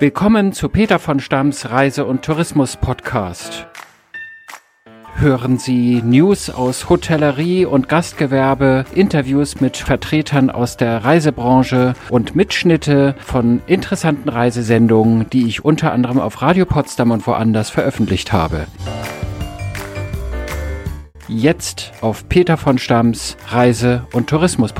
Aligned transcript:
Willkommen 0.00 0.52
zu 0.52 0.68
Peter 0.68 1.00
von 1.00 1.18
Stamms 1.18 1.70
Reise- 1.70 2.04
und 2.04 2.24
Tourismus 2.24 2.76
Podcast. 2.76 3.66
Hören 5.16 5.58
Sie 5.58 6.02
News 6.02 6.50
aus 6.50 6.88
Hotellerie 6.88 7.64
und 7.64 7.88
Gastgewerbe, 7.88 8.84
Interviews 8.94 9.60
mit 9.60 9.76
Vertretern 9.76 10.50
aus 10.50 10.76
der 10.76 11.04
Reisebranche 11.04 11.94
und 12.10 12.36
Mitschnitte 12.36 13.16
von 13.18 13.60
interessanten 13.66 14.28
Reisesendungen, 14.28 15.28
die 15.30 15.48
ich 15.48 15.64
unter 15.64 15.90
anderem 15.90 16.20
auf 16.20 16.42
Radio 16.42 16.64
Potsdam 16.64 17.10
und 17.10 17.26
woanders 17.26 17.68
veröffentlicht 17.68 18.32
habe. 18.32 18.68
Jetzt 21.26 21.90
auf 22.02 22.28
Peter 22.28 22.56
von 22.56 22.78
Stamms 22.78 23.36
Reise- 23.48 24.06
und 24.12 24.30
Tourismus 24.30 24.72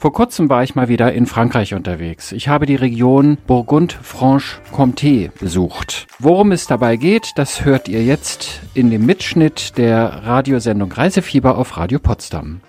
Vor 0.00 0.14
kurzem 0.14 0.48
war 0.48 0.62
ich 0.62 0.74
mal 0.74 0.88
wieder 0.88 1.12
in 1.12 1.26
Frankreich 1.26 1.74
unterwegs. 1.74 2.32
Ich 2.32 2.48
habe 2.48 2.64
die 2.64 2.74
Region 2.74 3.36
Burgund-Franche-Comté 3.46 5.30
besucht. 5.38 6.06
Worum 6.18 6.52
es 6.52 6.66
dabei 6.66 6.96
geht, 6.96 7.32
das 7.34 7.66
hört 7.66 7.86
ihr 7.86 8.02
jetzt 8.02 8.62
in 8.72 8.88
dem 8.88 9.04
Mitschnitt 9.04 9.76
der 9.76 10.22
Radiosendung 10.24 10.90
Reisefieber 10.90 11.58
auf 11.58 11.76
Radio 11.76 11.98
Potsdam. 11.98 12.62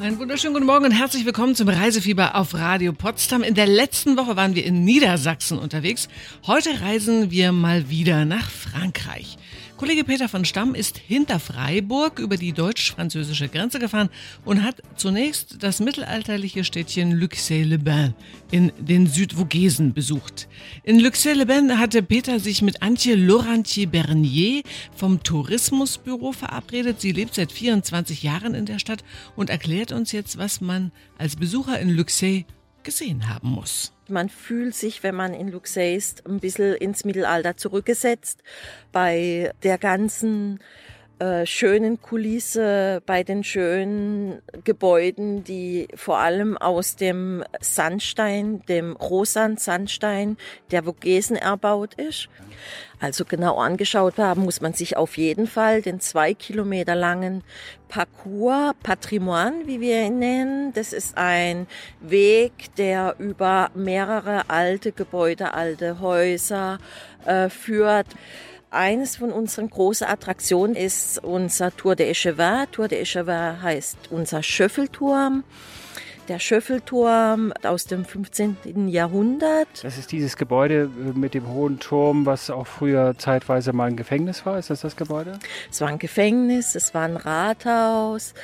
Einen 0.00 0.18
wunderschönen 0.18 0.54
guten 0.54 0.66
Morgen 0.66 0.86
und 0.86 0.90
herzlich 0.90 1.24
willkommen 1.24 1.54
zum 1.54 1.68
Reisefieber 1.68 2.34
auf 2.34 2.54
Radio 2.54 2.92
Potsdam. 2.92 3.44
In 3.44 3.54
der 3.54 3.68
letzten 3.68 4.16
Woche 4.16 4.34
waren 4.34 4.56
wir 4.56 4.64
in 4.64 4.82
Niedersachsen 4.82 5.56
unterwegs. 5.56 6.08
Heute 6.48 6.70
reisen 6.80 7.30
wir 7.30 7.52
mal 7.52 7.88
wieder 7.88 8.24
nach 8.24 8.50
Frankreich. 8.50 9.38
Kollege 9.78 10.02
Peter 10.02 10.28
von 10.28 10.44
Stamm 10.44 10.74
ist 10.74 10.98
hinter 10.98 11.38
Freiburg 11.38 12.18
über 12.18 12.36
die 12.36 12.52
deutsch-französische 12.52 13.48
Grenze 13.48 13.78
gefahren 13.78 14.08
und 14.44 14.64
hat 14.64 14.82
zunächst 14.96 15.62
das 15.62 15.78
mittelalterliche 15.78 16.64
Städtchen 16.64 17.12
Luxeuil-les-Bains 17.12 18.14
in 18.50 18.72
den 18.76 19.06
Südvogesen 19.06 19.94
besucht. 19.94 20.48
In 20.82 20.98
Luxeuil-les-Bains 20.98 21.74
hatte 21.74 22.02
Peter 22.02 22.40
sich 22.40 22.60
mit 22.60 22.82
Antje 22.82 23.14
Laurentier-Bernier 23.14 24.62
vom 24.96 25.22
Tourismusbüro 25.22 26.32
verabredet. 26.32 27.00
Sie 27.00 27.12
lebt 27.12 27.36
seit 27.36 27.52
24 27.52 28.24
Jahren 28.24 28.54
in 28.54 28.66
der 28.66 28.80
Stadt 28.80 29.04
und 29.36 29.48
erklärt 29.48 29.92
uns 29.92 30.10
jetzt, 30.10 30.38
was 30.38 30.60
man 30.60 30.90
als 31.18 31.36
Besucher 31.36 31.78
in 31.78 31.90
Luxeuil 31.90 32.46
gesehen 32.82 33.28
haben 33.28 33.50
muss. 33.50 33.92
Man 34.08 34.28
fühlt 34.28 34.74
sich, 34.74 35.02
wenn 35.02 35.14
man 35.14 35.34
in 35.34 35.48
Luxeuil 35.48 35.96
ist, 35.96 36.26
ein 36.26 36.40
bisschen 36.40 36.74
ins 36.74 37.04
Mittelalter 37.04 37.56
zurückgesetzt. 37.56 38.42
Bei 38.92 39.52
der 39.62 39.78
ganzen 39.78 40.60
äh, 41.18 41.46
schönen 41.46 42.00
Kulisse, 42.00 43.02
bei 43.04 43.24
den 43.24 43.42
schönen 43.42 44.40
Gebäuden, 44.64 45.42
die 45.44 45.88
vor 45.94 46.18
allem 46.18 46.56
aus 46.56 46.96
dem 46.96 47.44
Sandstein, 47.60 48.62
dem 48.68 48.94
Rosan-Sandstein 48.96 50.36
der 50.70 50.84
Vogesen 50.84 51.36
erbaut 51.36 51.94
ist. 51.94 52.28
Also 53.00 53.24
genau 53.24 53.58
angeschaut 53.58 54.18
haben 54.18 54.42
muss 54.42 54.60
man 54.60 54.72
sich 54.72 54.96
auf 54.96 55.18
jeden 55.18 55.46
Fall 55.46 55.82
den 55.82 56.00
zwei 56.00 56.34
Kilometer 56.34 56.94
langen 56.94 57.44
Parcours 57.88 58.74
Patrimoine, 58.82 59.66
wie 59.66 59.80
wir 59.80 60.04
ihn 60.04 60.18
nennen. 60.18 60.72
Das 60.72 60.92
ist 60.92 61.16
ein 61.16 61.66
Weg, 62.00 62.74
der 62.76 63.14
über 63.18 63.70
mehrere 63.74 64.50
alte 64.50 64.92
Gebäude, 64.92 65.54
alte 65.54 66.00
Häuser 66.00 66.78
äh, 67.24 67.48
führt. 67.48 68.06
Eines 68.70 69.16
von 69.16 69.32
unseren 69.32 69.70
großen 69.70 70.06
Attraktionen 70.06 70.76
ist 70.76 71.24
unser 71.24 71.74
Tour 71.74 71.96
de 71.96 72.10
Echevin. 72.10 72.66
Tour 72.70 72.86
de 72.86 73.00
Echevin 73.00 73.62
heißt 73.62 73.96
unser 74.10 74.42
Schöffelturm. 74.42 75.42
Der 76.28 76.38
Schöffelturm 76.38 77.54
aus 77.62 77.86
dem 77.86 78.04
15. 78.04 78.88
Jahrhundert. 78.88 79.66
Das 79.82 79.96
ist 79.96 80.12
dieses 80.12 80.36
Gebäude 80.36 80.90
äh, 80.94 81.18
mit 81.18 81.32
dem 81.32 81.48
hohen 81.48 81.78
Turm, 81.78 82.26
was 82.26 82.50
auch 82.50 82.66
früher 82.66 83.14
zeitweise 83.16 83.72
mal 83.72 83.86
ein 83.86 83.96
Gefängnis 83.96 84.44
war. 84.44 84.58
Ist 84.58 84.68
das 84.68 84.82
das 84.82 84.94
Gebäude? 84.94 85.38
Es 85.70 85.80
war 85.80 85.88
ein 85.88 85.98
Gefängnis, 85.98 86.74
es 86.74 86.92
war 86.92 87.04
ein 87.04 87.16
Rathaus, 87.16 88.34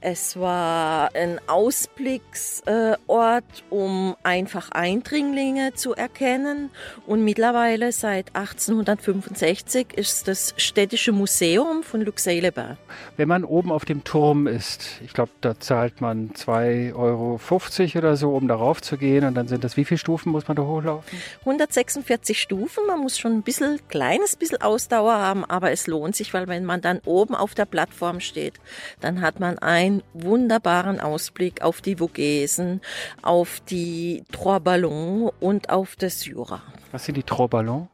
es 0.00 0.38
war 0.38 1.14
ein 1.14 1.38
Ausblicksort, 1.46 3.44
um 3.68 4.16
einfach 4.22 4.70
Eindringlinge 4.70 5.74
zu 5.74 5.92
erkennen. 5.92 6.70
Und 7.06 7.22
mittlerweile 7.22 7.92
seit 7.92 8.34
1865 8.34 9.92
ist 9.94 10.26
das 10.26 10.54
städtische 10.56 11.12
Museum 11.12 11.82
von 11.82 12.00
Luxeuil-les-Bains. 12.00 12.78
Wenn 13.18 13.28
man 13.28 13.44
oben 13.44 13.70
auf 13.72 13.84
dem 13.84 14.04
Turm 14.04 14.46
ist, 14.46 15.02
ich 15.04 15.12
glaube, 15.12 15.32
da 15.42 15.60
zahlt 15.60 16.00
man 16.00 16.30
2,50 16.30 16.94
Euro 16.94 17.25
oder 17.34 18.16
so, 18.16 18.34
um 18.34 18.48
darauf 18.48 18.80
zu 18.82 18.96
gehen. 18.96 19.24
Und 19.24 19.34
dann 19.34 19.48
sind 19.48 19.64
das, 19.64 19.76
wie 19.76 19.84
viele 19.84 19.98
Stufen 19.98 20.32
muss 20.32 20.48
man 20.48 20.56
da 20.56 20.62
hochlaufen? 20.62 21.18
146 21.40 22.40
Stufen. 22.40 22.86
Man 22.86 23.00
muss 23.00 23.18
schon 23.18 23.32
ein 23.32 23.42
bisschen, 23.42 23.80
kleines 23.88 24.36
bisschen 24.36 24.62
Ausdauer 24.62 25.14
haben, 25.14 25.44
aber 25.44 25.70
es 25.70 25.86
lohnt 25.86 26.16
sich, 26.16 26.32
weil 26.34 26.48
wenn 26.48 26.64
man 26.64 26.80
dann 26.80 27.00
oben 27.04 27.34
auf 27.34 27.54
der 27.54 27.66
Plattform 27.66 28.20
steht, 28.20 28.54
dann 29.00 29.20
hat 29.20 29.40
man 29.40 29.58
einen 29.58 30.02
wunderbaren 30.14 31.00
Ausblick 31.00 31.62
auf 31.62 31.80
die 31.80 31.96
Vogesen, 31.96 32.80
auf 33.22 33.60
die 33.68 34.24
Trois 34.32 34.58
Ballons 34.58 35.32
und 35.40 35.70
auf 35.70 35.96
das 35.96 36.24
Jura. 36.24 36.62
Was 36.92 37.04
sind 37.04 37.16
die 37.16 37.22
Trois 37.22 37.46
Ballons? 37.46 37.88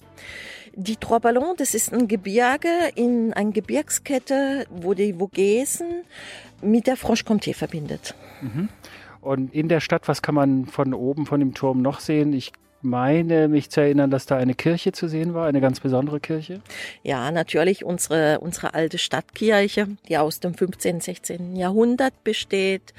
Die 0.74 0.96
Trois 0.96 1.18
Ballons, 1.18 1.56
das 1.58 1.74
ist 1.74 1.92
ein 1.92 2.08
Gebirge 2.08 2.68
in 2.94 3.34
eine 3.34 3.52
Gebirgskette, 3.52 4.66
wo 4.70 4.94
die 4.94 5.12
Vogesen 5.12 6.04
mit 6.62 6.86
der 6.86 6.96
Franche-Comté 6.96 7.54
verbindet. 7.54 8.14
Mhm. 8.40 8.68
Und 9.22 9.54
in 9.54 9.68
der 9.68 9.80
Stadt, 9.80 10.08
was 10.08 10.20
kann 10.20 10.34
man 10.34 10.66
von 10.66 10.92
oben 10.92 11.26
von 11.26 11.40
dem 11.40 11.54
Turm 11.54 11.80
noch 11.80 12.00
sehen? 12.00 12.32
Ich 12.32 12.52
meine 12.82 13.46
mich 13.46 13.70
zu 13.70 13.80
erinnern, 13.80 14.10
dass 14.10 14.26
da 14.26 14.36
eine 14.36 14.54
Kirche 14.54 14.90
zu 14.90 15.08
sehen 15.08 15.34
war, 15.34 15.46
eine 15.46 15.60
ganz 15.60 15.78
besondere 15.78 16.18
Kirche. 16.20 16.60
Ja, 17.04 17.30
natürlich 17.30 17.84
unsere, 17.84 18.40
unsere 18.40 18.74
alte 18.74 18.98
Stadtkirche, 18.98 19.86
die 20.08 20.18
aus 20.18 20.40
dem 20.40 20.54
15., 20.54 21.00
16. 21.00 21.54
Jahrhundert 21.56 22.24
besteht, 22.24 22.92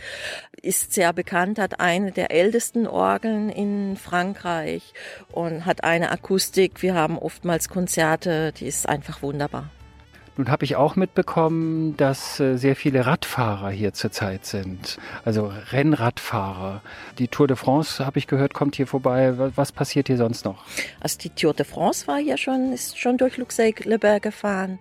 ist 0.61 0.93
sehr 0.93 1.11
bekannt, 1.11 1.59
hat 1.59 1.81
eine 1.81 2.13
der 2.13 2.31
ältesten 2.31 2.87
Orgeln 2.87 3.49
in 3.49 3.97
Frankreich 3.97 4.93
und 5.31 5.65
hat 5.65 5.83
eine 5.83 6.11
Akustik. 6.11 6.81
Wir 6.81 6.95
haben 6.95 7.17
oftmals 7.17 7.67
Konzerte, 7.67 8.53
die 8.53 8.67
ist 8.67 8.87
einfach 8.87 9.21
wunderbar. 9.21 9.69
Nun 10.35 10.49
habe 10.49 10.65
ich 10.65 10.75
auch 10.75 10.95
mitbekommen, 10.95 11.95
dass 11.97 12.39
äh, 12.39 12.57
sehr 12.57 12.75
viele 12.75 13.05
Radfahrer 13.05 13.69
hier 13.69 13.93
zurzeit 13.93 14.45
sind. 14.45 14.97
Also 15.25 15.51
Rennradfahrer. 15.71 16.81
Die 17.19 17.27
Tour 17.27 17.47
de 17.47 17.55
France, 17.55 18.03
habe 18.03 18.17
ich 18.17 18.25
gehört, 18.25 18.53
kommt 18.55 18.75
hier 18.75 18.87
vorbei. 18.87 19.33
Was 19.55 19.71
passiert 19.71 20.07
hier 20.07 20.17
sonst 20.17 20.45
noch? 20.45 20.63
Also 20.99 21.19
die 21.19 21.29
Tour 21.29 21.53
de 21.53 21.65
France 21.65 22.07
war 22.07 22.19
ja 22.19 22.37
schon, 22.37 22.73
ist 22.73 22.97
schon 22.97 23.17
durch 23.17 23.37
Luxeuil-les-Bains 23.37 24.21
gefahren. 24.21 24.79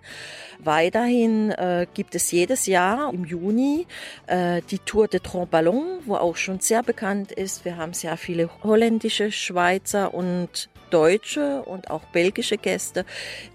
Weiterhin 0.57 1.51
äh, 1.51 1.85
gibt 1.93 2.15
es 2.15 2.31
jedes 2.31 2.65
Jahr 2.65 3.13
im 3.13 3.25
Juni 3.25 3.85
äh, 4.27 4.61
die 4.71 4.79
Tour 4.79 5.07
de 5.07 5.19
Trompe-Ballon, 5.19 5.99
wo 6.05 6.15
auch 6.15 6.35
schon 6.35 6.61
sehr 6.61 6.81
bekannt 6.81 7.31
ist. 7.31 7.63
Wir 7.63 7.77
haben 7.77 7.93
sehr 7.93 8.17
viele 8.17 8.49
holländische, 8.63 9.31
Schweizer 9.31 10.13
und 10.13 10.69
deutsche 10.93 11.63
und 11.63 11.89
auch 11.89 12.03
belgische 12.05 12.57
Gäste, 12.57 13.05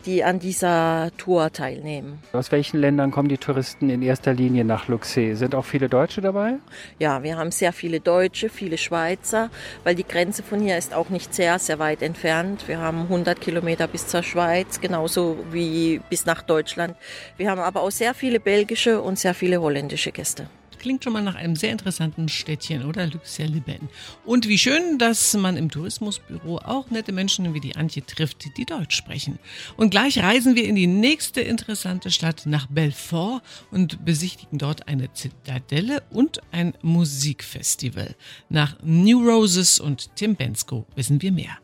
die 0.04 0.24
an 0.24 0.40
dieser 0.40 1.10
Tour 1.16 1.52
teilnehmen. 1.52 2.18
Aus 2.32 2.50
welchen 2.50 2.80
Ländern 2.80 3.10
kommen 3.10 3.28
die 3.28 3.38
Touristen 3.38 3.90
in 3.90 4.02
erster 4.02 4.34
Linie 4.34 4.64
nach 4.64 4.88
Luxeuil? 4.88 5.36
Sind 5.36 5.54
auch 5.54 5.64
viele 5.64 5.88
Deutsche 5.88 6.20
dabei? 6.20 6.54
Ja, 6.98 7.22
wir 7.22 7.36
haben 7.36 7.50
sehr 7.50 7.72
viele 7.72 8.00
Deutsche, 8.00 8.48
viele 8.48 8.76
Schweizer, 8.76 9.50
weil 9.84 9.94
die 9.94 10.06
Grenze 10.06 10.42
von 10.42 10.60
hier 10.60 10.76
ist 10.76 10.92
auch 10.92 11.10
nicht 11.10 11.32
sehr, 11.32 11.58
sehr 11.58 11.78
weit 11.78 12.02
entfernt. 12.02 12.66
Wir 12.66 12.78
haben 12.80 13.02
100 13.02 13.40
Kilometer 13.40 13.86
bis 13.86 14.06
zur 14.08 14.22
Schweiz, 14.22 14.80
genauso 14.80 15.38
wie 15.52 16.00
bis 16.10 16.26
nach 16.26 16.42
Deutschland. 16.42 16.96
Wir 17.36 17.50
haben 17.50 17.60
aber 17.60 17.82
auch 17.82 17.90
sehr 17.90 18.14
viele 18.14 18.40
belgische 18.40 19.00
und 19.00 19.18
sehr 19.18 19.34
viele 19.34 19.60
holländische 19.60 20.10
Gäste. 20.10 20.48
Klingt 20.78 21.04
schon 21.04 21.12
mal 21.12 21.22
nach 21.22 21.34
einem 21.34 21.56
sehr 21.56 21.72
interessanten 21.72 22.28
Städtchen, 22.28 22.84
oder? 22.84 23.06
Luxeuil-les-Bains. 23.06 23.90
Und 24.24 24.48
wie 24.48 24.58
schön, 24.58 24.98
dass 24.98 25.34
man 25.34 25.56
im 25.56 25.70
Tourismusbüro 25.70 26.58
auch 26.58 26.90
nette 26.90 27.12
Menschen 27.12 27.52
wie 27.54 27.60
die 27.60 27.76
Antje 27.76 28.04
trifft, 28.04 28.56
die 28.56 28.64
Deutsch 28.64 28.96
sprechen. 28.96 29.38
Und 29.76 29.90
gleich 29.90 30.22
reisen 30.22 30.54
wir 30.54 30.64
in 30.64 30.76
die 30.76 30.86
nächste 30.86 31.40
interessante 31.40 32.10
Stadt 32.10 32.46
nach 32.46 32.66
Belfort 32.66 33.42
und 33.70 34.04
besichtigen 34.04 34.58
dort 34.58 34.88
eine 34.88 35.12
Zitadelle 35.12 36.02
und 36.10 36.40
ein 36.52 36.74
Musikfestival. 36.82 38.14
Nach 38.48 38.76
New 38.82 39.28
Roses 39.28 39.80
und 39.80 40.14
Tim 40.16 40.36
Bensko 40.36 40.86
wissen 40.94 41.20
wir 41.20 41.32
mehr. 41.32 41.58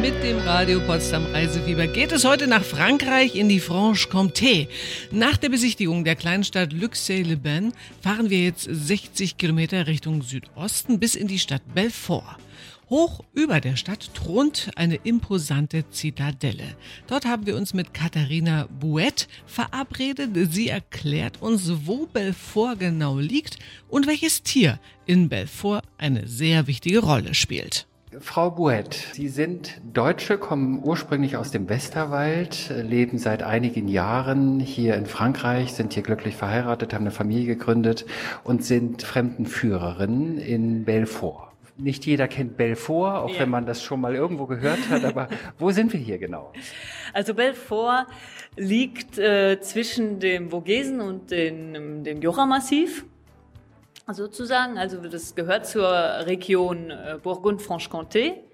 Mit 0.00 0.14
dem 0.22 0.38
Radio 0.38 0.80
Potsdam 0.80 1.26
Reisefieber 1.26 1.86
geht 1.86 2.10
es 2.10 2.24
heute 2.24 2.46
nach 2.46 2.64
Frankreich 2.64 3.34
in 3.34 3.50
die 3.50 3.60
Franche-Comté. 3.60 4.66
Nach 5.10 5.36
der 5.36 5.50
Besichtigung 5.50 6.04
der 6.04 6.16
Kleinstadt 6.16 6.72
Luxeuil-les-Bains 6.72 7.74
fahren 8.00 8.30
wir 8.30 8.42
jetzt 8.42 8.66
60 8.70 9.36
Kilometer 9.36 9.86
Richtung 9.86 10.22
Südosten 10.22 11.00
bis 11.00 11.16
in 11.16 11.26
die 11.26 11.38
Stadt 11.38 11.62
Belfort. 11.74 12.38
Hoch 12.88 13.20
über 13.34 13.60
der 13.60 13.76
Stadt 13.76 14.14
thront 14.14 14.70
eine 14.74 14.96
imposante 14.96 15.84
Zitadelle. 15.90 16.76
Dort 17.06 17.26
haben 17.26 17.44
wir 17.44 17.56
uns 17.56 17.74
mit 17.74 17.92
Katharina 17.92 18.68
Bouet 18.80 19.28
verabredet. 19.44 20.30
Sie 20.50 20.68
erklärt 20.68 21.42
uns, 21.42 21.70
wo 21.84 22.06
Belfort 22.06 22.76
genau 22.80 23.18
liegt 23.18 23.58
und 23.88 24.06
welches 24.06 24.42
Tier 24.42 24.80
in 25.04 25.28
Belfort 25.28 25.82
eine 25.98 26.26
sehr 26.26 26.66
wichtige 26.66 27.00
Rolle 27.00 27.34
spielt. 27.34 27.86
Frau 28.18 28.50
Bouet, 28.50 28.92
Sie 29.12 29.28
sind 29.28 29.80
Deutsche, 29.92 30.36
kommen 30.36 30.82
ursprünglich 30.82 31.36
aus 31.36 31.52
dem 31.52 31.68
Westerwald, 31.68 32.68
leben 32.70 33.18
seit 33.18 33.44
einigen 33.44 33.86
Jahren 33.86 34.58
hier 34.58 34.96
in 34.96 35.06
Frankreich, 35.06 35.72
sind 35.74 35.92
hier 35.92 36.02
glücklich 36.02 36.34
verheiratet, 36.34 36.92
haben 36.92 37.02
eine 37.02 37.12
Familie 37.12 37.46
gegründet 37.46 38.06
und 38.42 38.64
sind 38.64 39.04
Fremdenführerin 39.04 40.38
in 40.38 40.84
Belfort. 40.84 41.52
Nicht 41.76 42.04
jeder 42.04 42.26
kennt 42.26 42.56
Belfort, 42.56 43.22
auch 43.22 43.32
ja. 43.32 43.40
wenn 43.40 43.48
man 43.48 43.64
das 43.64 43.80
schon 43.80 44.00
mal 44.00 44.16
irgendwo 44.16 44.46
gehört 44.46 44.90
hat, 44.90 45.04
aber 45.04 45.28
wo 45.58 45.70
sind 45.70 45.92
wir 45.92 46.00
hier 46.00 46.18
genau? 46.18 46.52
Also 47.12 47.34
Belfort 47.34 48.06
liegt 48.56 49.18
äh, 49.18 49.60
zwischen 49.60 50.18
dem 50.18 50.50
Vogesen 50.50 51.00
und 51.00 51.30
den, 51.30 52.02
dem 52.02 52.20
Jura-Massiv 52.20 53.04
sozusagen. 54.14 54.78
Also 54.78 54.98
das 54.98 55.34
gehört 55.34 55.66
zur 55.66 55.86
Region 55.88 56.90
äh, 56.90 57.18
Bourgogne-Franche-Comté. 57.22 58.49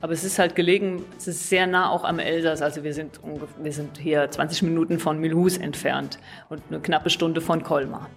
Aber 0.00 0.12
es 0.12 0.22
ist 0.22 0.38
halt 0.38 0.54
gelegen, 0.54 1.04
es 1.16 1.26
ist 1.26 1.48
sehr 1.48 1.66
nah 1.66 1.90
auch 1.90 2.04
am 2.04 2.20
Elsass. 2.20 2.62
Also 2.62 2.84
wir 2.84 2.94
sind, 2.94 3.18
wir 3.60 3.72
sind 3.72 3.98
hier 3.98 4.30
20 4.30 4.62
Minuten 4.62 5.00
von 5.00 5.18
Milhus 5.18 5.56
entfernt 5.56 6.20
und 6.48 6.62
eine 6.68 6.78
knappe 6.78 7.10
Stunde 7.10 7.40
von 7.40 7.64
Colmar. 7.64 8.08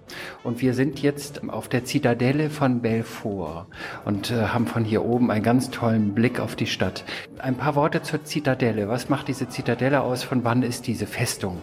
Und 0.43 0.61
wir 0.61 0.75
sind 0.75 1.01
jetzt 1.01 1.49
auf 1.49 1.69
der 1.69 1.83
Zitadelle 1.83 2.51
von 2.51 2.81
Belfort 2.83 3.65
und 4.05 4.29
äh, 4.29 4.35
haben 4.35 4.67
von 4.67 4.85
hier 4.85 5.03
oben 5.03 5.31
einen 5.31 5.43
ganz 5.43 5.71
tollen 5.71 6.13
Blick 6.13 6.39
auf 6.39 6.55
die 6.55 6.67
Stadt. 6.67 7.03
Ein 7.39 7.55
paar 7.55 7.73
Worte 7.73 8.03
zur 8.03 8.23
Zitadelle. 8.23 8.87
Was 8.87 9.09
macht 9.09 9.27
diese 9.27 9.49
Zitadelle 9.49 10.01
aus? 10.01 10.23
Von 10.23 10.43
wann 10.43 10.61
ist 10.61 10.85
diese 10.85 11.07
Festung? 11.07 11.59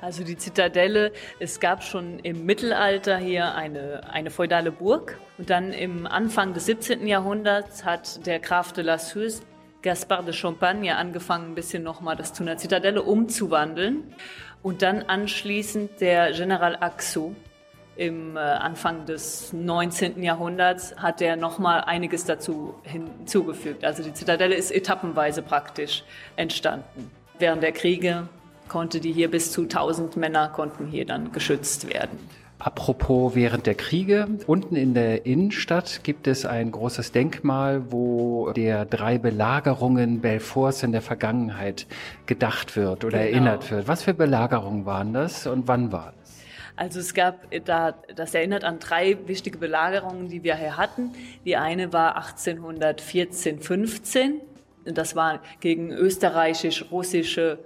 Also 0.00 0.22
die 0.22 0.36
Zitadelle, 0.36 1.12
es 1.40 1.58
gab 1.58 1.82
schon 1.82 2.20
im 2.20 2.46
Mittelalter 2.46 3.18
hier 3.18 3.52
eine, 3.56 4.02
eine 4.12 4.30
feudale 4.30 4.70
Burg. 4.70 5.18
Und 5.38 5.48
dann 5.48 5.72
im 5.72 6.06
Anfang 6.06 6.52
des 6.52 6.66
17. 6.66 7.06
Jahrhunderts 7.06 7.86
hat 7.86 8.26
der 8.26 8.40
Graf 8.40 8.74
de 8.74 8.84
la 8.84 8.98
Suze 8.98 9.39
Gaspard 9.82 10.26
de 10.26 10.34
Champagne 10.34 10.96
angefangen, 10.96 11.52
ein 11.52 11.54
bisschen 11.54 11.82
nochmal 11.82 12.16
das 12.16 12.32
zu 12.32 12.42
einer 12.42 12.56
Zitadelle 12.56 13.02
umzuwandeln. 13.02 14.14
Und 14.62 14.82
dann 14.82 15.02
anschließend 15.02 16.00
der 16.00 16.32
General 16.32 16.76
Axo 16.80 17.34
im 17.96 18.36
äh, 18.36 18.40
Anfang 18.40 19.06
des 19.06 19.52
19. 19.52 20.22
Jahrhunderts 20.22 20.96
hat 20.96 21.20
er 21.20 21.36
nochmal 21.36 21.82
einiges 21.82 22.24
dazu 22.24 22.74
hinzugefügt. 22.82 23.84
Also 23.84 24.02
die 24.02 24.12
Zitadelle 24.12 24.54
ist 24.54 24.70
etappenweise 24.70 25.42
praktisch 25.42 26.04
entstanden. 26.36 27.10
Während 27.38 27.62
der 27.62 27.72
Kriege 27.72 28.28
konnte 28.68 29.00
die 29.00 29.12
hier 29.12 29.30
bis 29.30 29.50
zu 29.50 29.62
1000 29.62 30.16
Männer 30.16 30.48
konnten 30.48 30.86
hier 30.86 31.04
dann 31.04 31.32
geschützt 31.32 31.92
werden. 31.92 32.18
Apropos 32.60 33.34
während 33.34 33.64
der 33.64 33.74
Kriege, 33.74 34.28
unten 34.46 34.76
in 34.76 34.92
der 34.92 35.24
Innenstadt 35.24 36.04
gibt 36.04 36.26
es 36.26 36.44
ein 36.44 36.70
großes 36.70 37.10
Denkmal, 37.10 37.90
wo 37.90 38.52
der 38.52 38.84
drei 38.84 39.16
Belagerungen 39.16 40.20
Belforts 40.20 40.82
in 40.82 40.92
der 40.92 41.00
Vergangenheit 41.00 41.86
gedacht 42.26 42.76
wird 42.76 43.06
oder 43.06 43.18
genau. 43.18 43.30
erinnert 43.30 43.70
wird. 43.70 43.88
Was 43.88 44.02
für 44.02 44.12
Belagerungen 44.12 44.84
waren 44.84 45.14
das 45.14 45.46
und 45.46 45.68
wann 45.68 45.90
war 45.90 46.12
das? 46.20 46.38
Also 46.76 47.00
es 47.00 47.14
gab 47.14 47.46
da, 47.64 47.94
das 48.14 48.34
erinnert 48.34 48.64
an 48.64 48.78
drei 48.78 49.16
wichtige 49.26 49.56
Belagerungen, 49.56 50.28
die 50.28 50.42
wir 50.42 50.56
hier 50.56 50.76
hatten. 50.76 51.12
Die 51.46 51.56
eine 51.56 51.94
war 51.94 52.16
1814, 52.16 53.60
15. 53.60 54.40
Das 54.84 55.16
war 55.16 55.40
gegen 55.60 55.92
österreichisch-russische 55.92 57.58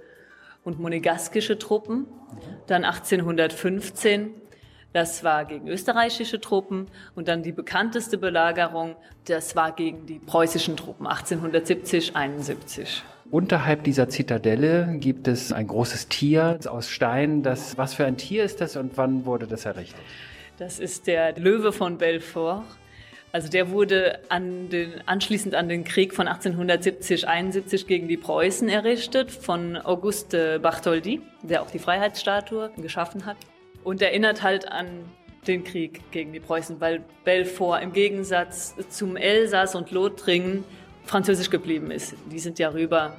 und 0.63 0.79
monegaskische 0.79 1.59
Truppen. 1.59 2.07
Dann 2.67 2.85
1815 2.85 4.31
das 4.95 5.25
war 5.25 5.43
gegen 5.43 5.67
österreichische 5.67 6.39
Truppen 6.39 6.87
und 7.15 7.27
dann 7.27 7.43
die 7.43 7.51
bekannteste 7.51 8.17
Belagerung, 8.17 8.95
das 9.25 9.53
war 9.53 9.73
gegen 9.73 10.05
die 10.05 10.19
preußischen 10.19 10.77
Truppen 10.77 11.05
1870, 11.05 12.15
71. 12.15 13.03
Unterhalb 13.29 13.83
dieser 13.83 14.07
Zitadelle 14.07 14.95
gibt 14.99 15.27
es 15.27 15.51
ein 15.51 15.67
großes 15.67 16.07
Tier 16.07 16.59
aus 16.67 16.89
Stein. 16.89 17.43
Das, 17.43 17.77
was 17.77 17.93
für 17.93 18.05
ein 18.05 18.15
Tier 18.15 18.45
ist 18.45 18.61
das 18.61 18.77
und 18.77 18.95
wann 18.95 19.25
wurde 19.25 19.47
das 19.47 19.65
errichtet? 19.65 19.99
Das 20.57 20.79
ist 20.79 21.07
der 21.07 21.37
Löwe 21.37 21.73
von 21.73 21.97
Belfort. 21.97 22.63
Also 23.33 23.49
der 23.49 23.71
wurde 23.71 24.21
an 24.29 24.69
den, 24.69 25.05
anschließend 25.05 25.55
an 25.55 25.67
den 25.67 25.83
Krieg 25.83 26.13
von 26.13 26.29
1870, 26.29 27.27
71 27.27 27.85
gegen 27.85 28.07
die 28.07 28.15
Preußen 28.15 28.69
errichtet 28.69 29.29
von 29.29 29.75
Auguste 29.75 30.57
Bartholdi, 30.61 31.21
der 31.43 31.63
auch 31.63 31.69
die 31.69 31.79
Freiheitsstatue 31.79 32.71
geschaffen 32.77 33.25
hat 33.25 33.35
und 33.85 34.01
erinnert 34.01 34.43
halt 34.43 34.69
an 34.69 35.05
den 35.47 35.63
Krieg 35.63 36.11
gegen 36.11 36.33
die 36.33 36.39
Preußen, 36.39 36.81
weil 36.81 37.03
Belfort 37.23 37.81
im 37.81 37.93
Gegensatz 37.93 38.75
zum 38.89 39.15
Elsass 39.15 39.75
und 39.75 39.91
Lothringen 39.91 40.65
französisch 41.05 41.51
geblieben 41.51 41.91
ist. 41.91 42.15
Die 42.31 42.39
sind 42.39 42.57
ja 42.59 42.69
rüber 42.69 43.15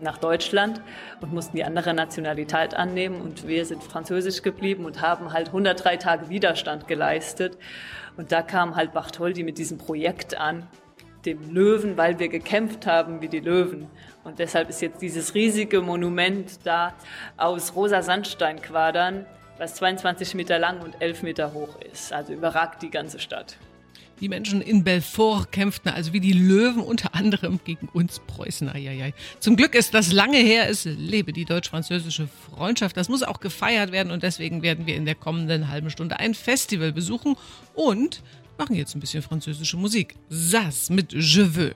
nach 0.00 0.18
Deutschland 0.18 0.80
und 1.20 1.32
mussten 1.32 1.56
die 1.56 1.64
andere 1.64 1.94
Nationalität 1.94 2.74
annehmen 2.74 3.20
und 3.20 3.46
wir 3.46 3.64
sind 3.64 3.84
französisch 3.84 4.42
geblieben 4.42 4.84
und 4.84 5.00
haben 5.00 5.32
halt 5.32 5.48
103 5.48 5.96
Tage 5.98 6.28
Widerstand 6.28 6.88
geleistet. 6.88 7.56
Und 8.16 8.32
da 8.32 8.42
kam 8.42 8.74
halt 8.74 8.92
Bartholdi 8.92 9.44
mit 9.44 9.58
diesem 9.58 9.78
Projekt 9.78 10.36
an, 10.36 10.66
dem 11.24 11.54
Löwen, 11.54 11.96
weil 11.96 12.18
wir 12.18 12.28
gekämpft 12.28 12.86
haben 12.86 13.20
wie 13.20 13.28
die 13.28 13.40
Löwen. 13.40 13.88
Und 14.24 14.38
deshalb 14.38 14.70
ist 14.70 14.80
jetzt 14.80 15.02
dieses 15.02 15.34
riesige 15.34 15.82
Monument 15.82 16.58
da 16.64 16.94
aus 17.36 17.76
rosa 17.76 18.02
Sandsteinquadern 18.02 19.26
was 19.60 19.74
22 19.74 20.34
Meter 20.34 20.58
lang 20.58 20.80
und 20.80 21.00
11 21.00 21.22
Meter 21.22 21.52
hoch 21.52 21.76
ist. 21.92 22.12
Also 22.12 22.32
überragt 22.32 22.82
die 22.82 22.90
ganze 22.90 23.18
Stadt. 23.18 23.58
Die 24.20 24.28
Menschen 24.28 24.60
in 24.60 24.84
Belfort 24.84 25.50
kämpften 25.50 25.92
also 25.92 26.12
wie 26.12 26.20
die 26.20 26.32
Löwen 26.32 26.82
unter 26.82 27.14
anderem 27.14 27.60
gegen 27.64 27.88
uns 27.88 28.20
Preußen. 28.20 28.68
Eieiei. 28.68 29.14
Zum 29.38 29.56
Glück 29.56 29.74
ist 29.74 29.94
das 29.94 30.12
lange 30.12 30.38
her. 30.38 30.68
Es 30.68 30.84
lebe 30.84 31.32
die 31.32 31.44
deutsch-französische 31.44 32.28
Freundschaft. 32.50 32.96
Das 32.96 33.08
muss 33.08 33.22
auch 33.22 33.40
gefeiert 33.40 33.92
werden 33.92 34.10
und 34.10 34.22
deswegen 34.22 34.62
werden 34.62 34.86
wir 34.86 34.94
in 34.94 35.04
der 35.04 35.14
kommenden 35.14 35.68
halben 35.68 35.90
Stunde 35.90 36.18
ein 36.18 36.34
Festival 36.34 36.92
besuchen 36.92 37.36
und 37.74 38.22
machen 38.58 38.76
jetzt 38.76 38.94
ein 38.94 39.00
bisschen 39.00 39.22
französische 39.22 39.76
Musik. 39.76 40.16
Sass 40.28 40.90
mit 40.90 41.12
Je 41.12 41.44
veux. 41.44 41.74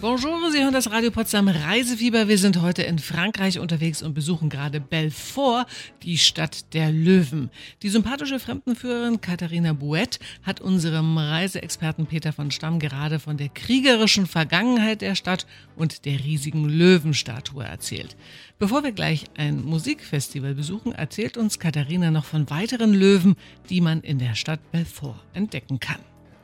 Bonjour, 0.00 0.50
Sie 0.50 0.62
hören 0.62 0.72
das 0.72 0.90
Radio 0.90 1.10
Potsdam 1.10 1.48
Reisefieber. 1.48 2.26
Wir 2.26 2.38
sind 2.38 2.62
heute 2.62 2.82
in 2.82 2.98
Frankreich 2.98 3.58
unterwegs 3.58 4.02
und 4.02 4.14
besuchen 4.14 4.48
gerade 4.48 4.80
Belfort, 4.80 5.66
die 6.04 6.16
Stadt 6.16 6.72
der 6.72 6.90
Löwen. 6.90 7.50
Die 7.82 7.90
sympathische 7.90 8.40
Fremdenführerin 8.40 9.20
Katharina 9.20 9.74
Bouet 9.74 10.18
hat 10.42 10.62
unserem 10.62 11.18
Reiseexperten 11.18 12.06
Peter 12.06 12.32
von 12.32 12.50
Stamm 12.50 12.78
gerade 12.78 13.18
von 13.18 13.36
der 13.36 13.50
kriegerischen 13.50 14.26
Vergangenheit 14.26 15.02
der 15.02 15.16
Stadt 15.16 15.46
und 15.76 16.06
der 16.06 16.24
riesigen 16.24 16.66
Löwenstatue 16.66 17.64
erzählt. 17.64 18.16
Bevor 18.58 18.82
wir 18.82 18.92
gleich 18.92 19.26
ein 19.36 19.62
Musikfestival 19.62 20.54
besuchen, 20.54 20.92
erzählt 20.92 21.36
uns 21.36 21.58
Katharina 21.58 22.10
noch 22.10 22.24
von 22.24 22.48
weiteren 22.48 22.94
Löwen, 22.94 23.36
die 23.68 23.82
man 23.82 24.00
in 24.00 24.18
der 24.18 24.34
Stadt 24.34 24.60
Belfort 24.72 25.22
entdecken 25.34 25.78
kann. 25.78 26.00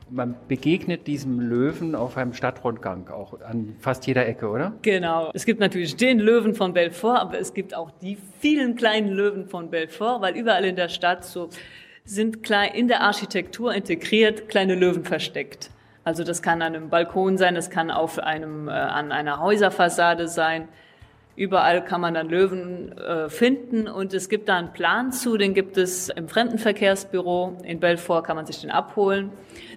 Man 0.09 0.37
begegnet 0.47 1.07
diesem 1.09 1.41
Löwen 1.41 1.97
auf 1.97 2.17
einem 2.17 2.33
Stadtrundgang, 2.33 3.09
auch 3.09 3.41
an 3.41 3.75
fast 3.81 4.07
jeder 4.07 4.27
Ecke, 4.27 4.49
oder? 4.49 4.73
Genau. 4.83 5.31
Es 5.35 5.45
gibt 5.45 5.59
natürlich 5.59 5.97
den 5.97 6.21
Löwen 6.21 6.55
von 6.55 6.73
Belfort, 6.73 7.19
aber 7.19 7.39
es 7.41 7.55
gibt 7.55 7.75
auch 7.75 7.91
die 7.91 8.17
vielen 8.39 8.77
kleinen 8.77 9.11
Löwen 9.11 9.49
von 9.49 9.71
Belfort, 9.71 10.21
weil 10.21 10.37
überall 10.37 10.65
in 10.65 10.77
der 10.77 10.89
Stadt 10.89 11.25
so 11.25 11.49
sind 12.05 12.45
klein, 12.45 12.73
in 12.73 12.87
der 12.87 13.03
Architektur 13.03 13.75
integriert 13.75 14.49
kleine 14.49 14.77
Löwen 14.77 15.05
versteckt. 15.05 15.71
Also 16.05 16.23
das 16.23 16.41
kann 16.41 16.63
an 16.63 16.77
einem 16.77 16.89
Balkon 16.89 17.37
sein, 17.37 17.57
das 17.57 17.69
kann 17.69 17.91
auf 17.91 18.21
einem, 18.21 18.69
äh, 18.69 18.71
an 18.71 19.11
einer 19.11 19.41
Häuserfassade 19.41 20.29
sein. 20.29 20.69
Überall 21.37 21.85
kann 21.85 22.01
man 22.01 22.15
dann 22.15 22.31
Löwen 22.31 22.97
äh, 22.97 23.29
finden 23.29 23.89
und 23.89 24.15
es 24.15 24.31
gibt 24.31 24.49
da 24.49 24.57
einen 24.57 24.73
Plan 24.73 25.13
zu, 25.13 25.37
den 25.37 25.53
gibt 25.53 25.77
es 25.77 26.09
im 26.09 26.29
Fremdenverkehrsbüro 26.29 27.59
in 27.63 27.79
Belfort, 27.79 28.23
kann 28.23 28.37
man 28.37 28.47
sich 28.47 28.63
den 28.63 28.71
abholen. 28.71 29.31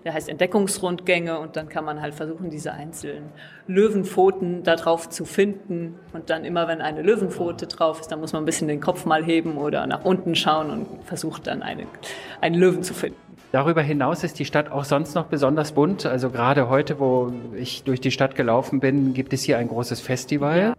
Der 0.06 0.14
heißt 0.14 0.30
Entdeckungsrundgänge 0.30 1.38
und 1.38 1.58
dann 1.58 1.68
kann 1.68 1.84
man 1.84 2.02
halt 2.02 2.14
versuchen, 2.14 2.50
diese 2.50 2.72
einzelnen 2.72 3.26
Löwenpfoten 3.68 4.64
da 4.64 4.78
drauf 4.78 5.10
zu 5.10 5.26
finden. 5.26 6.00
Und 6.14 6.30
dann 6.30 6.46
immer, 6.46 6.70
wenn 6.70 6.80
eine 6.80 7.02
Löwenpfote 7.02 7.68
drauf 7.68 8.00
ist, 8.00 8.08
dann 8.10 8.22
muss 8.22 8.32
man 8.32 8.44
ein 8.44 8.46
bisschen 8.46 8.70
den 8.70 8.80
Kopf 8.80 9.04
mal 9.06 9.22
heben 9.22 9.58
oder 9.58 9.86
nach 9.86 10.06
unten 10.06 10.36
schauen 10.36 10.70
und 10.70 10.88
versucht 11.04 11.48
dann 11.48 11.62
eine, 11.62 11.88
einen 12.40 12.56
Löwen 12.56 12.84
zu 12.84 12.94
finden. 12.94 13.18
Darüber 13.52 13.82
hinaus 13.82 14.24
ist 14.24 14.40
die 14.40 14.46
Stadt 14.46 14.72
auch 14.72 14.86
sonst 14.86 15.14
noch 15.14 15.26
besonders 15.26 15.74
bunt. 15.74 16.06
Also 16.06 16.30
gerade 16.30 16.70
heute, 16.70 17.00
wo 17.00 17.34
ich 17.58 17.84
durch 17.84 18.00
die 18.00 18.12
Stadt 18.12 18.36
gelaufen 18.36 18.80
bin, 18.80 19.14
gibt 19.14 19.34
es 19.34 19.42
hier 19.44 19.58
ein 19.58 19.68
großes 19.68 20.00
Festival. 20.00 20.60
Ja. 20.60 20.74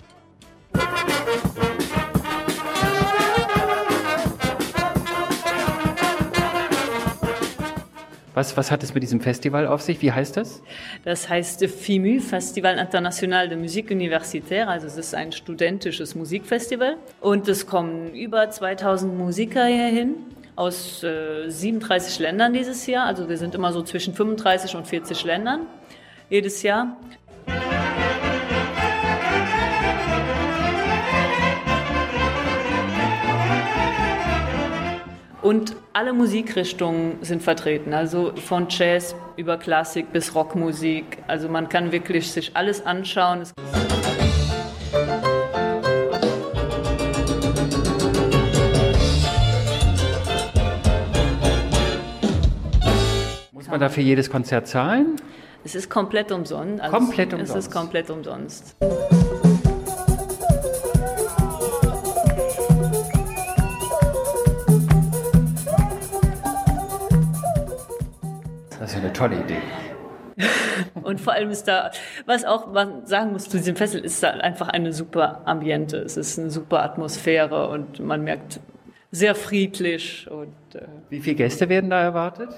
Was, 8.35 8.57
was 8.57 8.71
hat 8.71 8.83
es 8.83 8.95
mit 8.95 9.03
diesem 9.03 9.21
Festival 9.21 9.67
auf 9.67 9.83
sich? 9.83 10.01
Wie 10.03 10.13
heißt 10.13 10.37
das? 10.37 10.63
Das 11.05 11.29
heißt 11.29 11.65
FIMU, 11.67 12.21
Festival 12.21 12.79
International 12.79 13.49
de 13.49 13.59
Musique 13.59 13.91
Universitaire. 13.91 14.69
Also 14.69 14.87
es 14.87 14.97
ist 14.97 15.15
ein 15.15 15.33
studentisches 15.33 16.15
Musikfestival. 16.15 16.97
Und 17.21 17.49
es 17.49 17.67
kommen 17.67 18.15
über 18.15 18.49
2000 18.49 19.17
Musiker 19.19 19.67
hierhin 19.67 20.15
aus 20.55 21.03
äh, 21.03 21.49
37 21.49 22.21
Ländern 22.21 22.53
dieses 22.53 22.87
Jahr. 22.87 23.07
Also 23.07 23.29
wir 23.29 23.37
sind 23.37 23.55
immer 23.55 23.73
so 23.73 23.83
zwischen 23.83 24.15
35 24.15 24.77
und 24.77 24.87
40 24.87 25.25
Ländern 25.25 25.67
jedes 26.29 26.63
Jahr. 26.63 26.97
Und 35.43 35.75
alle 35.95 36.13
Musikrichtungen 36.13 37.17
sind 37.23 37.43
vertreten, 37.43 37.95
also 37.95 38.33
von 38.37 38.67
Jazz 38.69 39.15
über 39.37 39.57
Klassik 39.57 40.13
bis 40.13 40.35
Rockmusik. 40.35 41.19
Also 41.27 41.49
man 41.49 41.69
kann 41.71 41.93
wirklich 41.93 42.31
sich 42.31 42.55
alles 42.55 42.85
anschauen. 42.85 43.45
Muss 53.53 53.69
man 53.69 53.81
dafür 53.81 54.03
jedes 54.03 54.29
Konzert 54.31 54.69
zahlen? 54.69 55.17
Es 55.65 55.75
ist 55.75 55.89
komplett 55.89 56.33
umsonst. 56.33 56.83
Also 56.83 56.97
komplett 56.97 57.33
umsonst. 57.33 57.57
Es 57.57 57.67
ist 57.67 57.73
komplett 57.73 58.11
umsonst. 58.11 58.77
Eine 69.01 69.13
tolle 69.13 69.41
Idee. 69.41 69.61
Und 71.03 71.21
vor 71.21 71.33
allem 71.33 71.51
ist 71.51 71.65
da, 71.65 71.91
was 72.27 72.45
auch 72.45 72.73
man 72.73 73.07
sagen 73.07 73.33
muss 73.33 73.49
zu 73.49 73.59
diesem 73.59 73.77
Festival, 73.77 74.05
ist 74.05 74.23
da 74.23 74.31
einfach 74.31 74.69
eine 74.69 74.93
super 74.93 75.43
Ambiente. 75.45 75.99
Es 75.99 76.17
ist 76.17 76.39
eine 76.39 76.51
super 76.51 76.83
Atmosphäre 76.83 77.69
und 77.69 78.01
man 78.01 78.23
merkt 78.25 78.61
sehr 79.11 79.35
friedlich. 79.35 80.29
Und, 80.31 80.55
äh 80.75 80.87
Wie 81.09 81.21
viele 81.21 81.37
Gäste 81.37 81.69
werden 81.69 81.91
da 81.91 82.01
erwartet? 82.01 82.51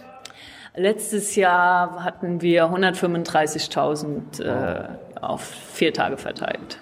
Letztes 0.75 1.37
Jahr 1.37 2.03
hatten 2.03 2.41
wir 2.41 2.65
135.000 2.65 4.43
äh, 4.43 4.89
auf 5.21 5.43
vier 5.43 5.93
Tage 5.93 6.17
verteilt. 6.17 6.79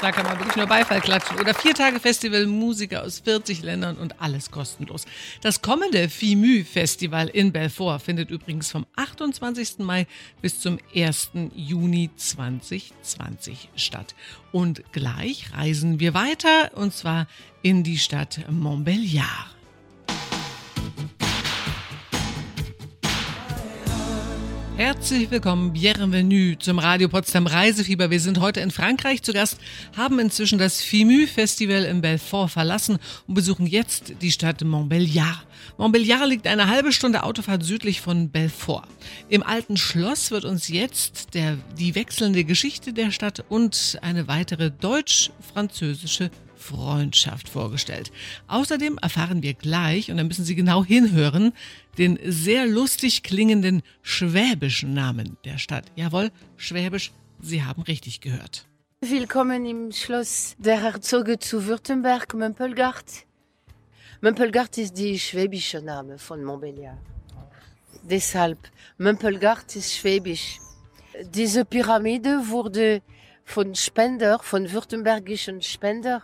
Da 0.00 0.12
kann 0.12 0.24
man 0.26 0.38
wirklich 0.38 0.54
nur 0.54 0.66
Beifall 0.66 1.00
klatschen. 1.00 1.40
Oder 1.40 1.54
vier 1.54 1.74
Tage 1.74 1.98
Festival, 1.98 2.46
Musiker 2.46 3.02
aus 3.02 3.18
40 3.18 3.62
Ländern 3.62 3.96
und 3.96 4.20
alles 4.20 4.52
kostenlos. 4.52 5.06
Das 5.42 5.60
kommende 5.60 6.08
FIMU 6.08 6.62
Festival 6.64 7.26
in 7.26 7.50
Belfort 7.50 7.98
findet 7.98 8.30
übrigens 8.30 8.70
vom 8.70 8.86
28. 8.94 9.78
Mai 9.78 10.06
bis 10.40 10.60
zum 10.60 10.78
1. 10.94 11.30
Juni 11.52 12.10
2020 12.14 13.70
statt. 13.74 14.14
Und 14.52 14.84
gleich 14.92 15.52
reisen 15.56 15.98
wir 15.98 16.14
weiter 16.14 16.70
und 16.76 16.94
zwar 16.94 17.26
in 17.62 17.82
die 17.82 17.98
Stadt 17.98 18.40
Montbéliard. 18.48 19.57
Herzlich 24.78 25.28
willkommen, 25.32 25.72
bienvenue 25.72 26.56
zum 26.56 26.78
Radio 26.78 27.08
Potsdam 27.08 27.48
Reisefieber. 27.48 28.12
Wir 28.12 28.20
sind 28.20 28.38
heute 28.38 28.60
in 28.60 28.70
Frankreich 28.70 29.24
zu 29.24 29.32
Gast, 29.32 29.58
haben 29.96 30.20
inzwischen 30.20 30.56
das 30.56 30.80
FIMU 30.80 31.26
Festival 31.26 31.82
in 31.82 32.00
Belfort 32.00 32.50
verlassen 32.50 32.98
und 33.26 33.34
besuchen 33.34 33.66
jetzt 33.66 34.12
die 34.22 34.30
Stadt 34.30 34.62
Montbéliard. 34.62 35.42
Montbéliard 35.78 36.26
liegt 36.26 36.46
eine 36.46 36.68
halbe 36.68 36.92
Stunde 36.92 37.24
Autofahrt 37.24 37.64
südlich 37.64 38.00
von 38.00 38.30
Belfort. 38.30 38.86
Im 39.28 39.42
alten 39.42 39.76
Schloss 39.76 40.30
wird 40.30 40.44
uns 40.44 40.68
jetzt 40.68 41.34
der, 41.34 41.58
die 41.76 41.96
wechselnde 41.96 42.44
Geschichte 42.44 42.92
der 42.92 43.10
Stadt 43.10 43.44
und 43.48 43.98
eine 44.02 44.28
weitere 44.28 44.70
deutsch-französische 44.70 46.30
Freundschaft 46.58 47.48
vorgestellt. 47.48 48.12
Außerdem 48.46 48.98
erfahren 48.98 49.42
wir 49.42 49.54
gleich, 49.54 50.10
und 50.10 50.18
da 50.18 50.24
müssen 50.24 50.44
Sie 50.44 50.54
genau 50.54 50.84
hinhören, 50.84 51.52
den 51.96 52.18
sehr 52.24 52.66
lustig 52.66 53.22
klingenden 53.22 53.82
schwäbischen 54.02 54.92
Namen 54.92 55.36
der 55.44 55.58
Stadt. 55.58 55.86
Jawohl, 55.96 56.30
Schwäbisch, 56.56 57.12
Sie 57.40 57.62
haben 57.62 57.82
richtig 57.82 58.20
gehört. 58.20 58.66
Willkommen 59.00 59.64
im 59.64 59.92
Schloss 59.92 60.56
der 60.58 60.82
Herzoge 60.82 61.38
zu 61.38 61.66
Württemberg, 61.66 62.34
Mömpelgard. 62.34 63.04
Mömpelgard 64.20 64.76
ist 64.78 64.98
die 64.98 65.18
schwäbische 65.18 65.80
Name 65.80 66.18
von 66.18 66.42
Montbéliard. 66.42 66.98
Deshalb, 68.02 68.58
Mömpelgard 68.96 69.76
ist 69.76 69.94
schwäbisch. 69.94 70.58
Diese 71.32 71.64
Pyramide 71.64 72.48
wurde 72.48 73.02
von 73.44 73.74
Spender, 73.74 74.40
von 74.42 74.72
württembergischen 74.72 75.62
Spender 75.62 76.22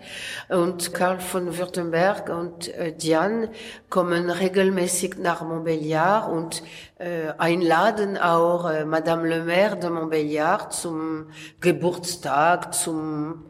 Und 0.50 0.92
Karl 0.92 1.20
von 1.20 1.56
Württemberg 1.56 2.30
und 2.30 2.74
äh, 2.74 2.92
Diane 2.94 3.52
kommen 3.92 4.32
regelmäßig 4.32 5.20
nach 5.20 5.44
Montbéliard 5.44 6.32
und 6.32 6.64
äh, 6.98 7.28
einladen 7.38 8.18
auch 8.18 8.68
äh, 8.68 8.86
Madame 8.86 9.30
le 9.30 9.44
Maire 9.44 9.78
de 9.78 9.92
Montbéliard 9.92 10.72
zum 10.72 11.28
Geburtstag, 11.60 12.74
zum 12.74 13.46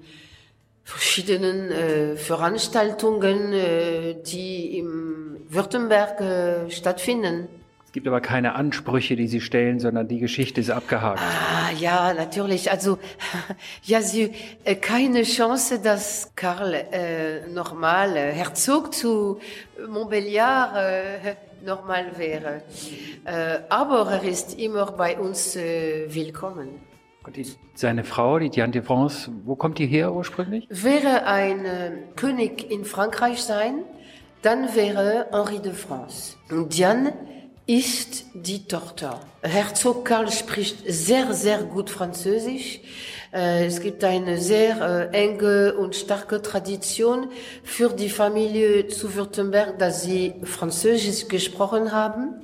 verschiedenen 0.83 1.71
äh, 1.71 2.17
Veranstaltungen, 2.17 3.53
äh, 3.53 4.21
die 4.21 4.79
im 4.79 5.45
Württemberg 5.47 6.19
äh, 6.19 6.69
stattfinden. 6.69 7.60
Es 7.91 7.93
gibt 7.93 8.07
aber 8.07 8.21
keine 8.21 8.55
Ansprüche, 8.55 9.17
die 9.17 9.27
Sie 9.27 9.41
stellen, 9.41 9.81
sondern 9.81 10.07
die 10.07 10.19
Geschichte 10.19 10.61
ist 10.61 10.69
abgehakt. 10.69 11.19
Ah, 11.19 11.73
ja, 11.77 12.13
natürlich. 12.13 12.71
Also, 12.71 12.99
ja, 13.83 14.01
sie, 14.01 14.31
äh, 14.63 14.75
keine 14.75 15.23
Chance, 15.23 15.81
dass 15.81 16.31
Karl 16.37 16.73
äh, 16.73 17.49
nochmal 17.49 18.15
äh, 18.15 18.31
Herzog 18.31 18.93
zu 18.93 19.39
Montbéliard 19.89 20.73
äh, 20.77 21.35
nochmal 21.65 22.17
wäre. 22.17 22.61
Äh, 23.25 23.59
aber 23.67 24.09
er 24.09 24.23
ist 24.23 24.57
immer 24.57 24.85
bei 24.93 25.19
uns 25.19 25.57
äh, 25.57 26.05
willkommen. 26.07 26.69
Und 27.25 27.35
die, 27.35 27.45
seine 27.73 28.05
Frau, 28.05 28.39
die 28.39 28.49
Diane 28.49 28.71
de 28.71 28.83
France, 28.83 29.29
wo 29.43 29.57
kommt 29.57 29.79
die 29.79 29.87
her 29.87 30.13
ursprünglich? 30.13 30.65
Wäre 30.69 31.25
ein 31.25 31.65
äh, 31.65 31.91
König 32.15 32.71
in 32.71 32.85
Frankreich 32.85 33.43
sein, 33.43 33.83
dann 34.43 34.73
wäre 34.75 35.27
Henri 35.33 35.59
de 35.59 35.73
France. 35.73 36.37
Und 36.49 36.73
Diane 36.77 37.11
ist 37.71 38.25
die 38.33 38.67
Tochter. 38.67 39.21
Herzog 39.41 40.03
Karl 40.03 40.29
spricht 40.29 40.83
sehr, 40.85 41.33
sehr 41.33 41.63
gut 41.63 41.89
Französisch. 41.89 42.81
Äh, 43.33 43.65
es 43.65 43.79
gibt 43.79 44.03
eine 44.03 44.37
sehr 44.37 45.09
äh, 45.13 45.17
enge 45.17 45.75
und 45.75 45.95
starke 45.95 46.41
Tradition 46.41 47.29
für 47.63 47.87
die 47.87 48.09
Familie 48.09 48.89
zu 48.89 49.15
Württemberg, 49.15 49.79
dass 49.79 50.03
sie 50.03 50.33
Französisch 50.43 51.29
gesprochen 51.29 51.93
haben. 51.93 52.41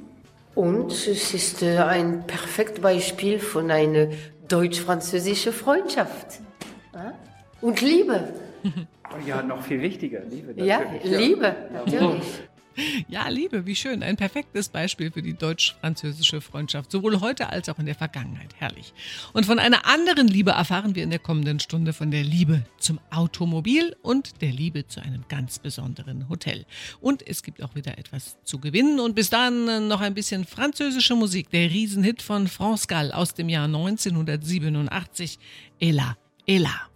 Und 0.55 0.93
es 0.93 1.33
ist 1.33 1.61
äh, 1.61 1.77
ein 1.79 2.25
perfektes 2.25 2.81
Beispiel 2.81 3.39
von 3.39 3.69
einer 3.69 4.07
deutsch-französischen 4.47 5.51
Freundschaft. 5.51 6.39
Und 7.59 7.81
Liebe. 7.81 8.33
Ja, 9.25 9.41
noch 9.41 9.63
viel 9.63 9.81
wichtiger, 9.81 10.19
Liebe. 10.29 10.47
Natürlich. 10.53 11.11
Ja, 11.11 11.17
Liebe, 11.17 11.55
natürlich. 11.71 12.23
Ja, 13.07 13.27
Liebe, 13.29 13.65
wie 13.65 13.75
schön. 13.75 14.03
Ein 14.03 14.17
perfektes 14.17 14.69
Beispiel 14.69 15.11
für 15.11 15.21
die 15.21 15.33
deutsch-französische 15.33 16.41
Freundschaft, 16.41 16.91
sowohl 16.91 17.21
heute 17.21 17.49
als 17.49 17.69
auch 17.69 17.79
in 17.79 17.85
der 17.85 17.95
Vergangenheit. 17.95 18.53
Herrlich. 18.57 18.93
Und 19.33 19.45
von 19.45 19.59
einer 19.59 19.85
anderen 19.85 20.27
Liebe 20.27 20.51
erfahren 20.51 20.95
wir 20.95 21.03
in 21.03 21.09
der 21.09 21.19
kommenden 21.19 21.59
Stunde 21.59 21.93
von 21.93 22.11
der 22.11 22.23
Liebe 22.23 22.65
zum 22.77 22.99
Automobil 23.09 23.95
und 24.01 24.41
der 24.41 24.51
Liebe 24.51 24.87
zu 24.87 25.01
einem 25.01 25.25
ganz 25.27 25.59
besonderen 25.59 26.29
Hotel. 26.29 26.65
Und 27.01 27.25
es 27.27 27.43
gibt 27.43 27.63
auch 27.63 27.75
wieder 27.75 27.97
etwas 27.97 28.37
zu 28.43 28.59
gewinnen. 28.59 28.99
Und 28.99 29.15
bis 29.15 29.29
dann 29.29 29.87
noch 29.87 30.01
ein 30.01 30.13
bisschen 30.13 30.45
französische 30.45 31.15
Musik. 31.15 31.49
Der 31.49 31.69
Riesenhit 31.69 32.21
von 32.21 32.47
France 32.47 32.87
Gall 32.87 33.11
aus 33.11 33.33
dem 33.33 33.49
Jahr 33.49 33.65
1987. 33.65 35.39
Ella, 35.79 36.17
Ella. 36.45 36.89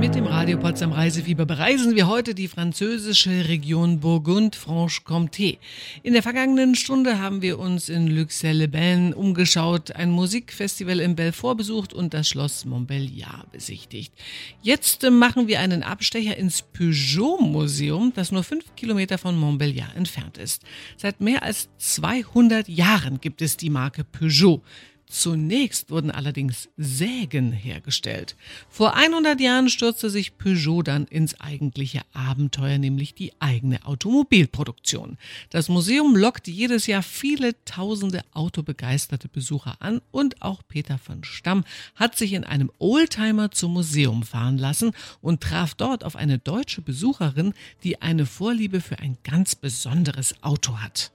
Mit 0.00 0.14
dem 0.14 0.26
Radio 0.26 0.58
Potsdam 0.58 0.92
Reisefieber 0.92 1.46
bereisen 1.46 1.96
wir 1.96 2.06
heute 2.06 2.34
die 2.34 2.48
französische 2.48 3.48
Region 3.48 3.98
Burgund-Franche-Comté. 4.00 5.56
In 6.02 6.12
der 6.12 6.22
vergangenen 6.22 6.74
Stunde 6.74 7.18
haben 7.18 7.40
wir 7.40 7.58
uns 7.58 7.88
in 7.88 8.06
Luxelles-les-Bains 8.06 9.14
umgeschaut, 9.14 9.92
ein 9.92 10.10
Musikfestival 10.10 11.00
in 11.00 11.16
Belfort 11.16 11.56
besucht 11.56 11.94
und 11.94 12.12
das 12.12 12.28
Schloss 12.28 12.66
Montbéliard 12.66 13.50
besichtigt. 13.50 14.12
Jetzt 14.60 15.02
machen 15.10 15.48
wir 15.48 15.60
einen 15.60 15.82
Abstecher 15.82 16.36
ins 16.36 16.60
Peugeot-Museum, 16.60 18.12
das 18.14 18.32
nur 18.32 18.44
fünf 18.44 18.76
Kilometer 18.76 19.16
von 19.16 19.34
Montbéliard 19.40 19.96
entfernt 19.96 20.36
ist. 20.36 20.62
Seit 20.98 21.22
mehr 21.22 21.42
als 21.42 21.70
200 21.78 22.68
Jahren 22.68 23.18
gibt 23.20 23.40
es 23.40 23.56
die 23.56 23.70
Marke 23.70 24.04
Peugeot. 24.04 24.62
Zunächst 25.08 25.90
wurden 25.90 26.10
allerdings 26.10 26.68
Sägen 26.76 27.52
hergestellt. 27.52 28.34
Vor 28.68 28.96
100 28.96 29.40
Jahren 29.40 29.68
stürzte 29.68 30.10
sich 30.10 30.36
Peugeot 30.36 30.82
dann 30.82 31.06
ins 31.06 31.40
eigentliche 31.40 32.02
Abenteuer, 32.12 32.78
nämlich 32.78 33.14
die 33.14 33.32
eigene 33.38 33.86
Automobilproduktion. 33.86 35.16
Das 35.50 35.68
Museum 35.68 36.16
lockt 36.16 36.48
jedes 36.48 36.88
Jahr 36.88 37.04
viele 37.04 37.54
tausende 37.64 38.22
autobegeisterte 38.32 39.28
Besucher 39.28 39.76
an 39.80 40.00
und 40.10 40.42
auch 40.42 40.62
Peter 40.66 40.98
von 40.98 41.22
Stamm 41.22 41.64
hat 41.94 42.18
sich 42.18 42.32
in 42.32 42.42
einem 42.42 42.72
Oldtimer 42.78 43.52
zum 43.52 43.74
Museum 43.74 44.24
fahren 44.24 44.58
lassen 44.58 44.90
und 45.20 45.40
traf 45.40 45.74
dort 45.74 46.02
auf 46.02 46.16
eine 46.16 46.38
deutsche 46.38 46.82
Besucherin, 46.82 47.54
die 47.84 48.02
eine 48.02 48.26
Vorliebe 48.26 48.80
für 48.80 48.98
ein 48.98 49.16
ganz 49.22 49.54
besonderes 49.54 50.34
Auto 50.42 50.78
hat. 50.78 51.12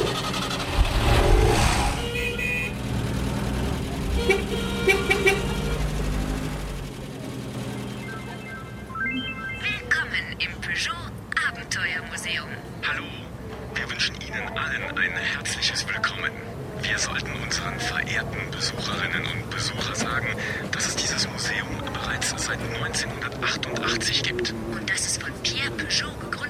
1988 22.92 24.22
gibt. 24.22 24.50
Und 24.50 24.90
dass 24.90 25.00
es 25.00 25.16
von 25.18 25.32
Pierre 25.42 25.70
Peugeot 25.70 26.18
gegründet. 26.20 26.41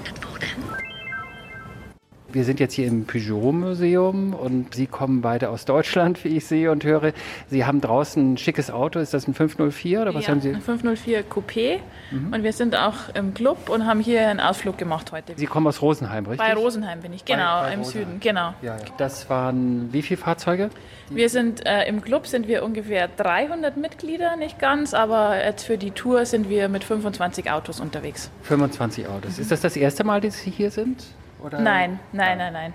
Wir 2.33 2.45
sind 2.45 2.59
jetzt 2.59 2.73
hier 2.73 2.87
im 2.87 3.05
Peugeot-Museum 3.05 4.33
und 4.33 4.73
Sie 4.73 4.87
kommen 4.87 5.21
beide 5.21 5.49
aus 5.49 5.65
Deutschland, 5.65 6.23
wie 6.23 6.29
ich 6.29 6.47
sehe 6.47 6.71
und 6.71 6.83
höre. 6.83 7.13
Sie 7.47 7.63
haben 7.63 7.79
draußen 7.79 8.33
ein 8.33 8.37
schickes 8.39 8.71
Auto. 8.71 8.97
Ist 8.97 9.13
das 9.13 9.27
ein 9.27 9.35
504 9.35 10.01
oder 10.01 10.15
was 10.15 10.25
ja, 10.25 10.31
haben 10.31 10.41
Sie? 10.41 10.49
Ein 10.49 10.61
504 10.61 11.25
Coupé. 11.29 11.77
Mhm. 12.09 12.33
Und 12.33 12.43
wir 12.43 12.51
sind 12.51 12.75
auch 12.75 13.13
im 13.13 13.35
Club 13.35 13.69
und 13.69 13.85
haben 13.85 13.99
hier 13.99 14.27
einen 14.27 14.39
Ausflug 14.39 14.79
gemacht 14.79 15.11
heute. 15.11 15.33
Sie 15.35 15.45
kommen 15.45 15.67
aus 15.67 15.83
Rosenheim, 15.83 16.25
richtig? 16.25 16.39
Bei 16.39 16.55
Rosenheim 16.55 17.01
bin 17.01 17.13
ich, 17.13 17.23
genau, 17.23 17.61
bei, 17.61 17.67
bei 17.67 17.73
im 17.73 17.79
Rosenheim. 17.81 18.07
Süden, 18.07 18.19
genau. 18.19 18.55
Ja, 18.63 18.77
ja. 18.77 18.83
Das 18.97 19.29
waren 19.29 19.93
wie 19.93 20.01
viele 20.01 20.19
Fahrzeuge? 20.19 20.71
Wir 21.11 21.29
sind 21.29 21.63
äh, 21.67 21.87
im 21.87 22.01
Club 22.01 22.25
sind 22.25 22.47
wir 22.47 22.63
ungefähr 22.63 23.09
300 23.15 23.77
Mitglieder, 23.77 24.37
nicht 24.37 24.57
ganz, 24.57 24.95
aber 24.95 25.37
jetzt 25.37 25.65
für 25.65 25.77
die 25.77 25.91
Tour 25.91 26.25
sind 26.25 26.49
wir 26.49 26.67
mit 26.67 26.83
25 26.83 27.51
Autos 27.51 27.79
unterwegs. 27.79 28.31
25 28.41 29.07
Autos. 29.07 29.37
Mhm. 29.37 29.41
Ist 29.43 29.51
das 29.51 29.61
das 29.61 29.75
erste 29.75 30.03
Mal, 30.03 30.19
dass 30.19 30.39
Sie 30.39 30.49
hier 30.49 30.71
sind? 30.71 31.03
Oder? 31.43 31.59
Nein, 31.59 31.99
nein, 32.11 32.37
nein, 32.37 32.53
nein. 32.53 32.73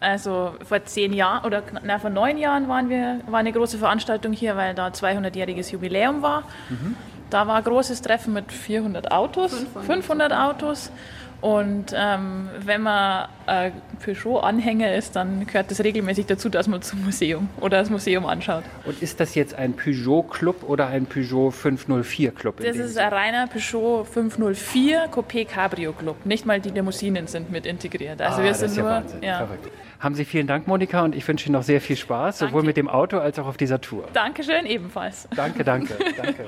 Also 0.00 0.54
vor 0.64 0.84
zehn 0.84 1.12
Jahren 1.12 1.44
oder 1.44 1.62
na, 1.82 1.98
vor 1.98 2.10
neun 2.10 2.38
Jahren 2.38 2.68
waren 2.68 2.88
wir, 2.88 3.20
war 3.26 3.38
eine 3.38 3.52
große 3.52 3.78
Veranstaltung 3.78 4.32
hier, 4.32 4.56
weil 4.56 4.74
da 4.74 4.88
200-jähriges 4.88 5.72
Jubiläum 5.72 6.22
war. 6.22 6.44
Mhm. 6.70 6.96
Da 7.28 7.46
war 7.46 7.56
ein 7.56 7.64
großes 7.64 8.02
Treffen 8.02 8.32
mit 8.32 8.50
400 8.50 9.12
Autos, 9.12 9.52
500, 9.52 9.84
500 9.84 10.32
Autos. 10.32 10.90
Und 11.40 11.94
ähm, 11.96 12.48
wenn 12.64 12.82
man 12.82 13.28
äh, 13.46 13.70
Peugeot-Anhänger 14.04 14.94
ist, 14.94 15.16
dann 15.16 15.46
gehört 15.46 15.70
das 15.70 15.82
regelmäßig 15.82 16.26
dazu, 16.26 16.48
dass 16.48 16.68
man 16.68 16.82
zum 16.82 17.04
Museum 17.04 17.48
oder 17.60 17.78
das 17.78 17.90
Museum 17.90 18.26
anschaut. 18.26 18.64
Und 18.84 19.00
ist 19.02 19.20
das 19.20 19.34
jetzt 19.34 19.54
ein 19.54 19.74
Peugeot-Club 19.74 20.68
oder 20.68 20.88
ein 20.88 21.06
Peugeot 21.06 21.50
504-Club? 21.50 22.60
Das 22.62 22.76
ist 22.76 22.98
ein 22.98 23.12
reiner 23.12 23.46
Peugeot 23.46 24.04
504 24.04 25.10
Coupé 25.10 25.46
Cabrio 25.46 25.92
Club. 25.92 26.26
Nicht 26.26 26.46
mal 26.46 26.60
die 26.60 26.70
Limousinen 26.70 27.26
sind 27.26 27.50
mit 27.50 27.66
integriert. 27.66 28.20
Also 28.20 28.40
ah, 28.40 28.44
wir 28.44 28.54
sind 28.54 28.76
nur. 28.76 29.02
Ja 29.22 29.38
Verrückt. 29.38 29.70
Haben 30.00 30.14
Sie 30.14 30.24
vielen 30.24 30.46
Dank, 30.46 30.66
Monika, 30.66 31.02
und 31.02 31.14
ich 31.14 31.28
wünsche 31.28 31.46
Ihnen 31.46 31.52
noch 31.52 31.62
sehr 31.62 31.80
viel 31.80 31.96
Spaß, 31.96 32.38
danke. 32.38 32.52
sowohl 32.52 32.64
mit 32.64 32.78
dem 32.78 32.88
Auto 32.88 33.18
als 33.18 33.38
auch 33.38 33.46
auf 33.46 33.58
dieser 33.58 33.82
Tour. 33.82 34.08
Dankeschön, 34.14 34.64
ebenfalls. 34.64 35.28
Danke, 35.36 35.62
danke, 35.62 35.94
danke. 36.16 36.46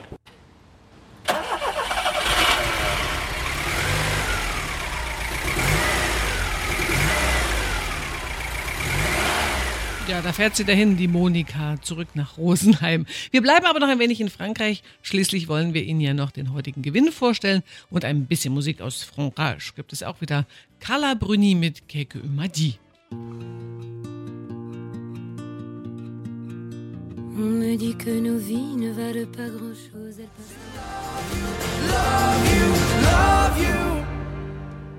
Da 10.23 10.33
fährt 10.33 10.57
sie 10.57 10.65
dahin, 10.65 10.97
die 10.97 11.09
Monika, 11.09 11.77
zurück 11.83 12.09
nach 12.15 12.39
Rosenheim. 12.39 13.07
Wir 13.31 13.43
bleiben 13.43 13.67
aber 13.67 13.81
noch 13.81 13.89
ein 13.89 13.99
wenig 13.99 14.21
in 14.21 14.31
Frankreich. 14.31 14.83
Schließlich 15.03 15.49
wollen 15.49 15.75
wir 15.75 15.83
Ihnen 15.83 16.01
ja 16.01 16.15
noch 16.15 16.31
den 16.31 16.53
heutigen 16.53 16.83
Gewinn 16.83 17.11
vorstellen 17.11 17.63
und 17.91 18.05
ein 18.05 18.27
bisschen 18.27 18.55
Musik 18.55 18.81
aus 18.81 19.03
Frankreich 19.03 19.75
gibt 19.75 19.93
es 19.93 20.03
auch 20.03 20.21
wieder. 20.21 20.47
Carla 20.81 21.15
Bruni 21.15 21.55
mit 21.55 21.89
Keke 21.89 22.21
Umadi. 22.21 22.79
On 27.35 27.59
me 27.59 27.77
dit 27.77 27.99
que 27.99 28.21
nos 28.21 28.39
vies 28.39 28.77
ne 28.77 28.93
valent 28.93 29.33
pas 29.33 29.49
grand-chose. 29.49 30.29
Love 31.89 32.55
you, 32.55 32.67
love 33.03 33.59
you. 33.59 33.92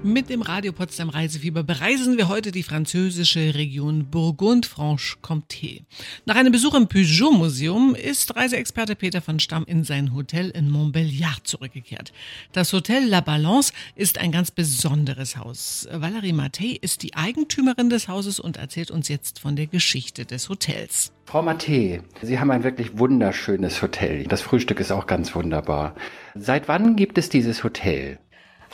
Mit 0.06 0.30
dem 0.30 0.42
Radio 0.42 0.74
Potsdam 0.74 1.08
Reisefieber 1.08 1.63
bereisen 1.63 2.18
wir 2.18 2.28
heute 2.28 2.52
die 2.52 2.63
französische 2.63 3.56
Region 3.56 4.08
Burgund-Franche-Comté. 4.12 5.84
Nach 6.26 6.36
einem 6.36 6.52
Besuch 6.52 6.74
im 6.74 6.89
Peugeot-Museum 6.89 7.96
ist 7.96 8.36
Reiseexperte 8.36 8.98
Peter 8.98 9.22
von 9.22 9.39
Stamm 9.39 9.63
in 9.66 9.86
sein 9.86 10.13
Hotel 10.13 10.50
in 10.50 10.70
Montbéliard 10.70 11.46
zurückgekehrt. 11.46 12.12
Das 12.52 12.74
Hotel 12.74 13.08
La 13.08 13.22
Balance 13.22 13.72
ist 13.96 14.18
ein 14.18 14.34
ganz 14.34 14.52
besonderes 14.52 15.38
Haus. 15.38 15.88
Valérie 15.89 16.34
Mattei 16.34 16.78
ist 16.82 17.02
die 17.02 17.16
Eigentümerin 17.16 17.89
des 17.89 18.10
Hauses 18.10 18.42
und 18.42 18.58
erzählt 18.58 18.92
uns 18.92 19.08
jetzt 19.08 19.39
von 19.39 19.56
der 19.56 19.68
Geschichte 19.68 20.26
des 20.26 20.50
Hotels. 20.50 21.13
Frau 21.24 21.42
Mattei, 21.42 22.02
Sie 22.22 22.39
haben 22.39 22.52
ein 22.52 22.66
wirklich 22.66 22.98
wunderschönes 22.98 23.82
Hotel. 23.82 24.26
Das 24.26 24.42
Frühstück 24.42 24.82
ist 24.82 24.92
auch 24.92 25.08
ganz 25.08 25.34
wunderbar. 25.34 25.96
Seit 26.36 26.68
wann 26.68 26.98
gibt 26.98 27.18
es 27.18 27.30
dieses 27.30 27.63
Hotel? 27.63 28.20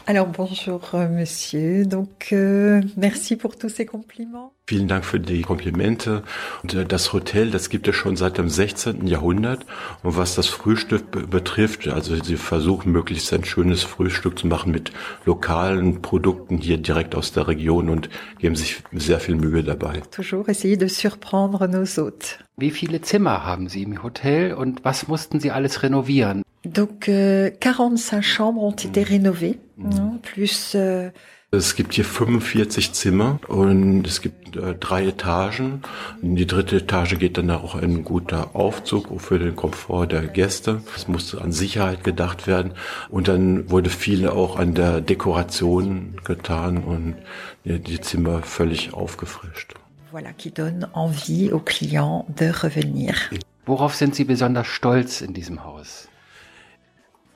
Alors 0.09 0.25
bonjour 0.25 0.81
euh, 0.95 1.07
Monsieur, 1.07 1.85
donc 1.85 2.29
euh, 2.31 2.81
merci 2.97 3.35
pour 3.35 3.55
tous 3.55 3.69
ces 3.69 3.85
compliments. 3.85 4.53
Vielen 4.65 4.87
Dank 4.87 5.05
für 5.05 5.19
die 5.19 5.43
Komplimente. 5.43 6.23
Und 6.63 6.73
das 6.73 7.13
Hotel, 7.13 7.51
das 7.51 7.69
gibt 7.69 7.87
es 7.87 7.95
schon 7.95 8.15
seit 8.15 8.39
dem 8.39 8.49
16. 8.49 9.05
Jahrhundert. 9.05 9.67
Und 10.01 10.17
was 10.17 10.33
das 10.33 10.47
Frühstück 10.47 11.29
betrifft, 11.29 11.87
also 11.87 12.15
sie 12.15 12.37
versuchen 12.37 12.91
möglichst 12.91 13.31
ein 13.33 13.43
schönes 13.43 13.83
Frühstück 13.83 14.39
zu 14.39 14.47
machen 14.47 14.71
mit 14.71 14.91
lokalen 15.25 16.01
Produkten 16.01 16.57
hier 16.57 16.79
direkt 16.79 17.13
aus 17.13 17.31
der 17.31 17.47
Region 17.47 17.87
und 17.89 18.09
geben 18.39 18.55
sich 18.55 18.81
sehr 18.91 19.19
viel 19.19 19.35
Mühe 19.35 19.63
dabei. 19.63 20.01
Toujours 20.09 20.47
essayer 20.47 20.77
de 20.77 20.89
surprendre 20.89 21.67
nos 21.67 21.99
hôtes. 21.99 22.39
Wie 22.57 22.71
viele 22.71 23.01
Zimmer 23.01 23.45
haben 23.45 23.69
Sie 23.69 23.83
im 23.83 24.01
Hotel 24.01 24.55
und 24.55 24.83
was 24.83 25.07
mussten 25.07 25.39
Sie 25.39 25.51
alles 25.51 25.83
renovieren? 25.83 26.41
Donc, 26.65 27.07
euh, 27.07 27.51
45 27.61 28.21
chambres 28.21 28.63
ont 28.63 28.71
été 28.71 29.03
rénovées, 29.03 29.59
hein, 29.83 30.19
plus 30.21 30.75
euh, 30.75 31.11
Es 31.51 31.75
gibt 31.75 31.93
hier 31.93 32.05
45 32.05 32.93
Zimmer 32.93 33.39
und 33.47 34.05
es 34.05 34.21
gibt 34.21 34.55
äh, 34.55 34.75
drei 34.75 35.07
Etagen. 35.07 35.81
In 36.21 36.35
die 36.35 36.45
dritte 36.45 36.77
Etage 36.77 37.17
geht 37.17 37.37
dann 37.37 37.49
auch 37.49 37.75
ein 37.75 38.03
guter 38.03 38.55
Aufzug 38.55 39.19
für 39.19 39.39
den 39.39 39.55
Komfort 39.55 40.07
der 40.07 40.27
Gäste. 40.27 40.81
Es 40.95 41.07
musste 41.07 41.41
an 41.41 41.51
Sicherheit 41.51 42.03
gedacht 42.03 42.45
werden 42.45 42.73
und 43.09 43.27
dann 43.27 43.71
wurde 43.71 43.89
viel 43.89 44.27
auch 44.27 44.57
an 44.57 44.75
der 44.75 45.01
Dekoration 45.01 46.17
getan 46.23 46.83
und 46.83 47.15
ja, 47.63 47.77
die 47.77 47.99
Zimmer 47.99 48.43
völlig 48.43 48.93
aufgefrischt. 48.93 49.73
voilà, 50.11 50.33
qui 50.33 50.51
donne 50.51 50.89
envie 50.93 51.51
aux 51.53 51.59
clients 51.59 52.25
de 52.29 52.49
revenir. 52.49 53.15
Worauf 53.65 53.95
sind 53.95 54.15
Sie 54.15 54.25
besonders 54.25 54.67
stolz 54.67 55.21
in 55.21 55.33
diesem 55.33 55.63
Haus? 55.63 56.08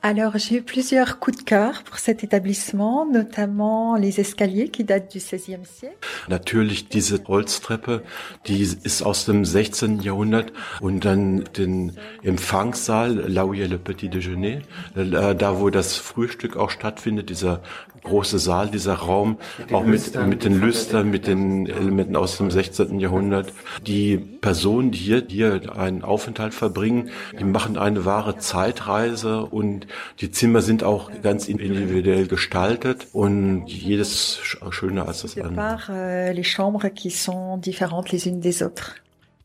Alors, 0.06 0.36
j'ai 0.36 0.56
eu 0.56 0.62
plusieurs 0.62 1.18
coups 1.18 1.38
de 1.38 1.42
cœur 1.44 1.82
pour 1.82 1.96
cet 1.96 2.22
établissement, 2.22 3.06
notamment 3.06 3.96
les 3.96 4.20
escaliers 4.20 4.68
qui 4.68 4.84
datent 4.84 5.10
du 5.10 5.16
XVIe 5.16 5.64
siècle. 5.64 5.96
Natürlich 6.28 6.88
diese 6.90 7.22
Holztreppe, 7.26 8.02
die 8.46 8.60
ist 8.60 9.02
aus 9.02 9.24
dem 9.24 9.46
16. 9.46 10.02
Jahrhundert 10.02 10.52
und 10.82 11.06
dann 11.06 11.44
den 11.56 11.92
Empfangssaal, 12.22 13.32
là 13.32 13.46
où 13.46 13.54
il 13.54 13.60
y 13.60 13.64
a 13.64 13.66
le 13.66 13.78
petit 13.78 14.10
déjeuner, 14.10 14.60
äh, 14.94 15.34
da 15.34 15.58
wo 15.58 15.70
das 15.70 15.96
Frühstück 15.96 16.58
auch 16.58 16.68
stattfindet, 16.68 17.30
dieser 17.30 17.62
große 18.04 18.38
Saal, 18.38 18.70
dieser 18.70 18.94
Raum, 18.94 19.38
auch 19.72 19.84
mit, 19.84 20.14
mit 20.26 20.44
den 20.44 20.60
Lüstern, 20.60 21.10
mit 21.10 21.26
den 21.26 21.66
Elementen 21.66 22.16
aus 22.16 22.36
dem 22.36 22.50
16. 22.50 23.00
Jahrhundert. 23.00 23.52
Die 23.86 24.16
Personen, 24.16 24.90
die 24.90 24.98
hier, 24.98 25.24
hier 25.28 25.76
einen 25.76 26.02
Aufenthalt 26.02 26.54
verbringen, 26.54 27.10
die 27.38 27.44
machen 27.44 27.76
eine 27.76 28.04
wahre 28.04 28.38
Zeitreise 28.38 29.44
und 29.44 29.86
die 30.20 30.30
Zimmer 30.30 30.60
sind 30.62 30.84
auch 30.84 31.10
ganz 31.22 31.48
individuell 31.48 32.26
gestaltet 32.26 33.08
und 33.12 33.66
jedes 33.66 34.38
schöner 34.70 35.08
als 35.08 35.22
das 35.22 35.34
De 35.34 35.42
andere. 35.42 35.56
euh, 35.88 36.32
les 36.32 36.44
chambres 36.46 36.90
qui 36.94 37.10
sont 37.10 37.58
différentes 37.58 38.12
les 38.12 38.26
unes 38.26 38.40
des 38.40 38.62
autres. 38.62 38.94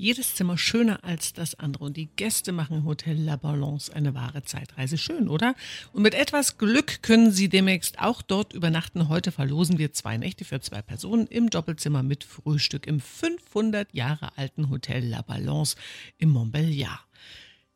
Jedes 0.02 0.34
Zimmer 0.36 0.58
schöner 0.58 1.04
als 1.04 1.34
das 1.34 1.56
andere 1.56 1.84
und 1.84 1.98
die 1.98 2.08
Gäste 2.16 2.54
machen 2.54 2.86
Hotel 2.86 3.22
La 3.22 3.36
Balance 3.36 3.94
eine 3.94 4.14
wahre 4.14 4.44
Zeitreise. 4.44 4.98
Schön, 4.98 5.28
oder? 5.28 5.56
Und 5.92 6.04
mit 6.04 6.14
etwas 6.14 6.58
Glück 6.58 7.04
können 7.04 7.34
Sie 7.34 7.50
demnächst 7.50 8.00
auch 8.00 8.22
dort 8.22 8.54
übernachten. 8.54 9.10
Heute 9.10 9.34
verlosen 9.34 9.78
wir 9.78 9.92
zwei 9.92 10.16
Nächte 10.16 10.46
für 10.46 10.62
zwei 10.62 10.82
Personen 10.82 11.28
im 11.28 11.50
Doppelzimmer 11.50 12.02
mit 12.02 12.24
Frühstück 12.24 12.88
im 12.88 13.02
500 13.02 13.94
Jahre 13.94 14.38
alten 14.38 14.70
Hotel 14.70 15.06
La 15.06 15.22
Balance 15.22 15.76
im 16.18 16.34
Montbéliard. 16.34 17.02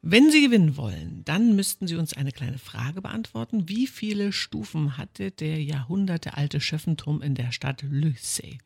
Wenn 0.02 0.32
Sie 0.32 0.42
gewinnen 0.42 0.78
wollen, 0.78 1.24
dann 1.26 1.58
müssten 1.58 1.88
Sie 1.88 1.96
uns 1.96 2.14
eine 2.14 2.32
kleine 2.32 2.58
Frage 2.58 3.02
beantworten. 3.02 3.68
Wie 3.68 3.88
viele 3.88 4.32
Stufen 4.32 4.98
hatte 4.98 5.32
der 5.32 5.62
jahrhundertealte 5.62 6.62
Schöffenturm 6.62 7.22
in 7.22 7.36
der 7.36 7.52
Stadt 7.52 7.84
Lucé? 7.84 8.60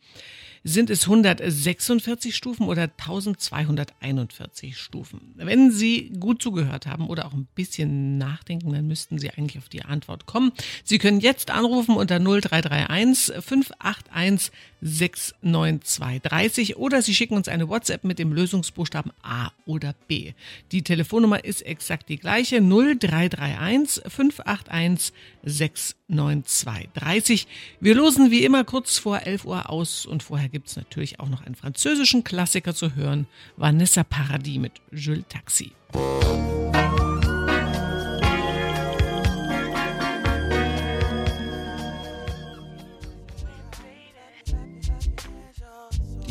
Sind 0.67 0.89
es 0.89 1.03
146 1.03 2.35
Stufen 2.35 2.67
oder 2.67 2.89
1241 2.97 4.77
Stufen? 4.77 5.33
Wenn 5.35 5.71
Sie 5.71 6.09
gut 6.19 6.41
zugehört 6.41 6.87
haben 6.87 7.07
oder 7.07 7.25
auch 7.25 7.31
ein 7.31 7.47
bisschen 7.55 8.17
nachdenken, 8.17 8.73
dann 8.73 8.85
müssten 8.85 9.17
Sie 9.17 9.29
eigentlich 9.29 9.59
auf 9.59 9.69
die 9.69 9.83
Antwort 9.83 10.25
kommen. 10.25 10.51
Sie 10.83 10.97
können 10.97 11.21
jetzt 11.21 11.51
anrufen 11.51 11.95
unter 11.95 12.19
0331 12.19 13.35
581 13.41 14.51
69230 14.81 16.75
oder 16.75 17.01
Sie 17.01 17.15
schicken 17.15 17.35
uns 17.35 17.47
eine 17.47 17.69
WhatsApp 17.69 18.03
mit 18.03 18.19
dem 18.19 18.33
Lösungsbuchstaben 18.33 19.13
A 19.23 19.51
oder 19.65 19.95
B. 20.09 20.33
Die 20.73 20.81
Telefonnummer 20.81 21.45
ist 21.45 21.61
exakt 21.61 22.09
die 22.09 22.17
gleiche 22.17 22.59
0331 22.59 24.03
581 24.05 25.13
69230. 25.47 27.47
Wir 27.79 27.95
losen 27.95 28.31
wie 28.31 28.43
immer 28.43 28.63
kurz 28.63 28.97
vor 28.97 29.21
11 29.21 29.45
Uhr 29.45 29.69
aus 29.69 30.05
und 30.05 30.23
vorher 30.23 30.49
gibt 30.49 30.67
es 30.67 30.75
natürlich 30.75 31.19
auch 31.19 31.29
noch 31.29 31.45
einen 31.45 31.55
französischen 31.55 32.23
Klassiker 32.23 32.75
zu 32.75 32.95
hören, 32.95 33.27
Vanessa 33.55 34.03
Paradis 34.03 34.59
mit 34.59 34.73
Jules 34.91 35.25
Taxi. 35.29 35.71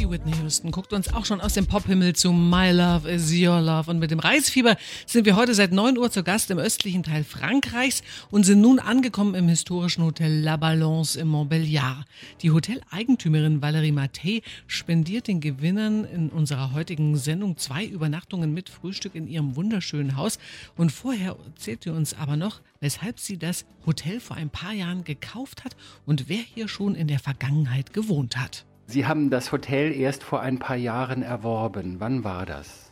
Die 0.06 0.12
Whitney 0.12 0.36
Houston 0.40 0.70
guckt 0.70 0.92
uns 0.92 1.12
auch 1.12 1.24
schon 1.24 1.40
aus 1.40 1.54
dem 1.54 1.66
Pophimmel 1.66 2.14
zu 2.14 2.32
My 2.32 2.70
Love 2.70 3.10
is 3.10 3.32
Your 3.32 3.60
Love. 3.60 3.90
Und 3.90 3.98
mit 3.98 4.12
dem 4.12 4.20
Reisfieber 4.20 4.76
sind 5.04 5.26
wir 5.26 5.34
heute 5.34 5.52
seit 5.52 5.72
9 5.72 5.98
Uhr 5.98 6.12
zu 6.12 6.22
Gast 6.22 6.48
im 6.52 6.58
östlichen 6.58 7.02
Teil 7.02 7.24
Frankreichs 7.24 8.04
und 8.30 8.44
sind 8.44 8.60
nun 8.60 8.78
angekommen 8.78 9.34
im 9.34 9.48
historischen 9.48 10.04
Hotel 10.04 10.42
La 10.42 10.58
Balance 10.58 11.18
im 11.18 11.34
Montbéliard. 11.34 12.04
Die 12.40 12.52
Hoteleigentümerin 12.52 13.60
Valérie 13.60 13.92
Mattei 13.92 14.42
spendiert 14.68 15.26
den 15.26 15.40
Gewinnern 15.40 16.04
in 16.04 16.28
unserer 16.28 16.72
heutigen 16.72 17.16
Sendung 17.16 17.56
zwei 17.56 17.84
Übernachtungen 17.84 18.54
mit 18.54 18.68
Frühstück 18.68 19.16
in 19.16 19.26
ihrem 19.26 19.56
wunderschönen 19.56 20.16
Haus. 20.16 20.38
Und 20.76 20.92
vorher 20.92 21.36
erzählt 21.46 21.82
sie 21.82 21.90
uns 21.90 22.14
aber 22.14 22.36
noch, 22.36 22.60
weshalb 22.78 23.18
sie 23.18 23.38
das 23.38 23.64
Hotel 23.84 24.20
vor 24.20 24.36
ein 24.36 24.50
paar 24.50 24.72
Jahren 24.72 25.02
gekauft 25.02 25.64
hat 25.64 25.74
und 26.04 26.28
wer 26.28 26.38
hier 26.54 26.68
schon 26.68 26.94
in 26.94 27.08
der 27.08 27.18
Vergangenheit 27.18 27.92
gewohnt 27.92 28.36
hat. 28.36 28.66
Sie 28.88 29.06
haben 29.06 29.30
das 29.30 29.50
Hotel 29.50 29.92
erst 29.92 30.22
vor 30.22 30.40
ein 30.40 30.58
paar 30.58 30.76
Jahren 30.76 31.22
erworben. 31.22 31.96
Wann 31.98 32.22
war 32.22 32.46
das? 32.46 32.86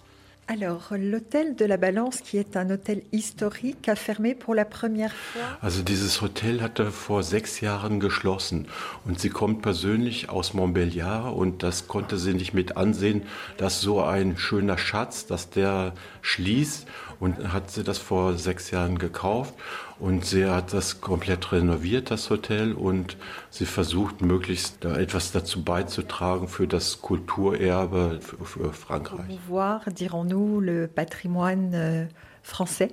Alors, 0.47 0.91
l'hôtel 0.91 1.57
de 1.57 1.65
la 1.65 1.79
Balance, 1.79 2.21
qui 2.21 2.37
est 2.37 2.55
un 2.59 2.69
hôtel 2.69 3.03
historique, 3.13 3.89
a 3.89 3.97
fermé 3.97 4.35
pour 4.35 4.55
la 4.55 4.67
première 4.67 5.15
fois. 5.15 5.41
Also 5.63 5.83
dieses 5.83 6.21
Hotel 6.21 6.61
hatte 6.61 6.91
vor 6.91 7.23
sechs 7.23 7.63
Jahren 7.63 7.99
geschlossen 7.99 8.67
und 9.07 9.19
sie 9.19 9.31
kommt 9.31 9.63
persönlich 9.63 10.29
aus 10.29 10.53
Montbéliard 10.53 11.33
und 11.33 11.63
das 11.63 11.89
konnte 11.89 12.19
sie 12.19 12.35
nicht 12.35 12.53
mit 12.53 12.77
ansehen, 12.77 13.23
dass 13.57 13.81
so 13.81 14.03
ein 14.03 14.37
schöner 14.37 14.77
Schatz, 14.77 15.25
dass 15.25 15.49
der 15.49 15.95
schließt 16.21 16.87
und 17.21 17.53
hat 17.53 17.71
sie 17.71 17.85
das 17.85 17.99
vor 17.99 18.35
sechs 18.35 18.71
Jahren 18.71 18.99
gekauft 18.99 19.55
und 19.99 20.25
sie 20.25 20.47
hat 20.47 20.73
das 20.73 21.01
komplett 21.01 21.53
renoviert, 21.53 22.11
das 22.11 22.31
Hotel 22.31 22.73
und 22.73 23.17
sie 23.51 23.67
versucht 23.67 24.23
möglichst 24.23 24.85
da 24.85 24.97
etwas 24.97 25.33
dazu 25.33 25.63
beizutragen 25.63 26.49
für 26.49 26.67
das 26.67 27.01
Kulturerbe 27.01 28.19
für, 28.21 28.45
für 28.45 28.73
Frankreich. 28.73 29.27
Promouvoir, 29.27 29.83
dirons-nous, 29.91 30.61
le 30.61 30.89
patrimoine 30.89 31.75
euh, 31.75 32.07
français. 32.43 32.91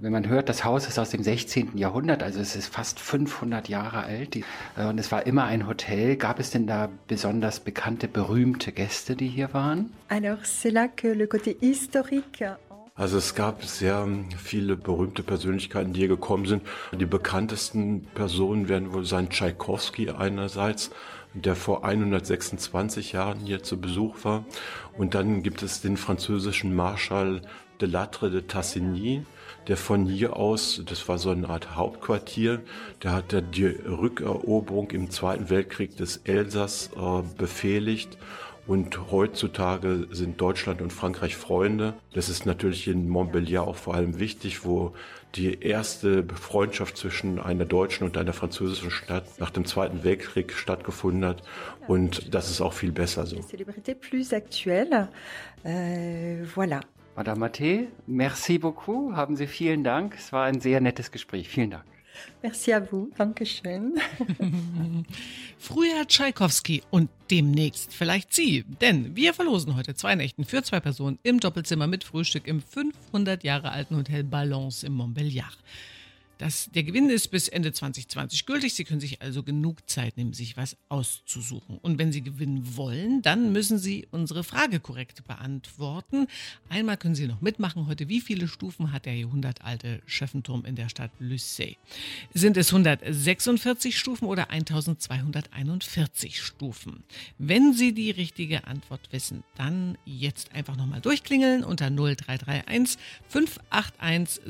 Wenn 0.00 0.12
man 0.12 0.28
hört, 0.28 0.48
das 0.48 0.64
Haus 0.64 0.88
ist 0.88 0.98
aus 0.98 1.10
dem 1.10 1.22
16. 1.22 1.78
Jahrhundert, 1.78 2.22
also 2.22 2.40
es 2.40 2.56
ist 2.56 2.74
fast 2.74 2.98
500 2.98 3.68
Jahre 3.68 4.02
alt 4.02 4.34
die, 4.34 4.44
äh, 4.76 4.86
und 4.86 4.98
es 4.98 5.12
war 5.12 5.26
immer 5.26 5.44
ein 5.44 5.66
Hotel. 5.66 6.16
Gab 6.16 6.40
es 6.40 6.50
denn 6.50 6.66
da 6.66 6.88
besonders 7.06 7.60
bekannte, 7.60 8.08
berühmte 8.08 8.72
Gäste, 8.72 9.16
die 9.16 9.28
hier 9.28 9.54
waren? 9.54 9.92
Alors, 10.08 10.44
c'est 10.44 10.72
là 10.72 10.88
que 10.88 11.08
le 11.08 11.26
côté 11.26 11.56
historique 11.60 12.44
Also 13.02 13.18
es 13.18 13.34
gab 13.34 13.64
sehr 13.64 14.06
viele 14.38 14.76
berühmte 14.76 15.24
Persönlichkeiten, 15.24 15.92
die 15.92 15.98
hier 15.98 16.08
gekommen 16.08 16.46
sind. 16.46 16.62
Die 16.92 17.04
bekanntesten 17.04 18.04
Personen 18.14 18.68
werden 18.68 18.92
wohl 18.92 19.04
sein 19.04 19.28
Tschaikowski 19.28 20.10
einerseits, 20.10 20.92
der 21.34 21.56
vor 21.56 21.84
126 21.84 23.10
Jahren 23.10 23.40
hier 23.40 23.64
zu 23.64 23.80
Besuch 23.80 24.24
war. 24.24 24.44
Und 24.96 25.16
dann 25.16 25.42
gibt 25.42 25.64
es 25.64 25.80
den 25.80 25.96
französischen 25.96 26.76
Marschall 26.76 27.42
de 27.80 27.88
Latre 27.88 28.30
de 28.30 28.42
Tassigny, 28.42 29.24
der 29.66 29.76
von 29.76 30.06
hier 30.06 30.36
aus, 30.36 30.80
das 30.86 31.08
war 31.08 31.18
so 31.18 31.30
eine 31.30 31.48
Art 31.48 31.74
Hauptquartier, 31.74 32.60
der 33.02 33.14
hat 33.14 33.34
die 33.56 33.66
Rückeroberung 33.66 34.92
im 34.92 35.10
Zweiten 35.10 35.50
Weltkrieg 35.50 35.96
des 35.96 36.18
Elsass 36.18 36.90
äh, 36.96 37.22
befehligt. 37.36 38.16
Und 38.66 39.10
heutzutage 39.10 40.06
sind 40.10 40.40
Deutschland 40.40 40.80
und 40.82 40.92
Frankreich 40.92 41.36
Freunde. 41.36 41.94
Das 42.12 42.28
ist 42.28 42.46
natürlich 42.46 42.86
in 42.86 43.10
Montbéliard 43.10 43.66
auch 43.66 43.76
vor 43.76 43.94
allem 43.94 44.20
wichtig, 44.20 44.64
wo 44.64 44.94
die 45.34 45.62
erste 45.62 46.24
Freundschaft 46.34 46.96
zwischen 46.96 47.40
einer 47.40 47.64
deutschen 47.64 48.04
und 48.04 48.16
einer 48.16 48.32
französischen 48.32 48.90
Stadt 48.90 49.24
nach 49.40 49.50
dem 49.50 49.64
Zweiten 49.64 50.04
Weltkrieg 50.04 50.52
stattgefunden 50.52 51.24
hat. 51.24 51.42
Und 51.88 52.34
das 52.34 52.50
ist 52.50 52.60
auch 52.60 52.72
viel 52.72 52.92
besser 52.92 53.26
so. 53.26 53.40
Plus 54.00 54.32
actuelle. 54.32 55.08
Euh, 55.64 56.44
voilà. 56.54 56.80
Madame 57.14 57.40
Matte, 57.40 57.88
merci 58.06 58.58
beaucoup. 58.58 59.14
Haben 59.14 59.36
Sie 59.36 59.46
vielen 59.46 59.84
Dank. 59.84 60.14
Es 60.16 60.32
war 60.32 60.44
ein 60.44 60.60
sehr 60.60 60.80
nettes 60.80 61.10
Gespräch. 61.10 61.48
Vielen 61.48 61.70
Dank. 61.70 61.84
Merci 62.42 62.72
à 62.72 62.80
vous. 62.80 63.10
Dankeschön. 63.16 63.94
Früher 65.58 66.06
Tschaikowski 66.06 66.82
und 66.90 67.08
demnächst 67.30 67.92
vielleicht 67.94 68.34
Sie. 68.34 68.64
Denn 68.80 69.14
wir 69.16 69.34
verlosen 69.34 69.76
heute 69.76 69.94
zwei 69.94 70.14
Nächten 70.14 70.44
für 70.44 70.62
zwei 70.62 70.80
Personen 70.80 71.18
im 71.22 71.40
Doppelzimmer 71.40 71.86
mit 71.86 72.04
Frühstück 72.04 72.46
im 72.46 72.60
500 72.60 73.44
Jahre 73.44 73.70
alten 73.70 73.96
Hotel 73.96 74.24
Balance 74.24 74.86
im 74.86 75.00
Montbéliard. 75.00 75.58
Das, 76.38 76.70
der 76.74 76.82
Gewinn 76.82 77.08
ist 77.10 77.28
bis 77.28 77.48
Ende 77.48 77.72
2020 77.72 78.46
gültig. 78.46 78.74
Sie 78.74 78.84
können 78.84 79.00
sich 79.00 79.22
also 79.22 79.42
genug 79.42 79.88
Zeit 79.88 80.16
nehmen, 80.16 80.32
sich 80.32 80.56
was 80.56 80.76
auszusuchen. 80.88 81.78
Und 81.78 81.98
wenn 81.98 82.10
Sie 82.12 82.22
gewinnen 82.22 82.76
wollen, 82.76 83.22
dann 83.22 83.52
müssen 83.52 83.78
Sie 83.78 84.06
unsere 84.10 84.42
Frage 84.42 84.80
korrekt 84.80 85.24
beantworten. 85.26 86.26
Einmal 86.68 86.96
können 86.96 87.14
Sie 87.14 87.26
noch 87.26 87.40
mitmachen 87.40 87.86
heute. 87.86 88.08
Wie 88.08 88.20
viele 88.20 88.48
Stufen 88.48 88.92
hat 88.92 89.06
der 89.06 89.14
jahrhundertalte 89.14 90.02
Schöffenturm 90.06 90.64
in 90.64 90.74
der 90.74 90.88
Stadt 90.88 91.10
Lucé? 91.20 91.76
Sind 92.34 92.56
es 92.56 92.72
146 92.72 93.98
Stufen 93.98 94.26
oder 94.26 94.50
1241 94.50 96.40
Stufen? 96.40 97.04
Wenn 97.38 97.72
Sie 97.72 97.92
die 97.94 98.10
richtige 98.10 98.66
Antwort 98.66 99.12
wissen, 99.12 99.44
dann 99.56 99.96
jetzt 100.04 100.52
einfach 100.54 100.76
nochmal 100.76 101.00
durchklingeln 101.00 101.62
unter 101.64 101.90
0331 101.90 102.98
581 103.28 104.40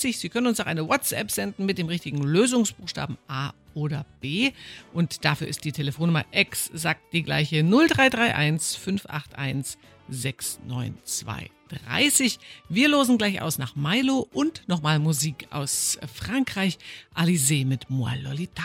69230. 0.00 0.18
Sie 0.18 0.28
können 0.28 0.46
uns 0.46 0.60
auch 0.60 0.66
eine 0.66 0.86
WhatsApp 0.88 1.30
senden 1.30 1.66
mit 1.66 1.78
dem 1.78 1.88
richtigen 1.88 2.22
Lösungsbuchstaben 2.22 3.18
A 3.28 3.52
oder 3.74 4.06
B. 4.20 4.52
Und 4.92 5.24
dafür 5.24 5.48
ist 5.48 5.64
die 5.64 5.72
Telefonnummer 5.72 6.26
exakt 6.32 7.00
die 7.12 7.22
gleiche 7.22 7.62
0331 7.62 8.78
581 8.78 9.78
69230. 10.08 12.38
Wir 12.68 12.88
losen 12.88 13.18
gleich 13.18 13.42
aus 13.42 13.58
nach 13.58 13.76
Milo 13.76 14.26
und 14.32 14.64
nochmal 14.66 14.98
Musik 14.98 15.46
aus 15.50 15.98
Frankreich. 16.12 16.78
Alizé 17.14 17.64
mit 17.64 17.88
Moi 17.90 18.12
Lolita. 18.22 18.64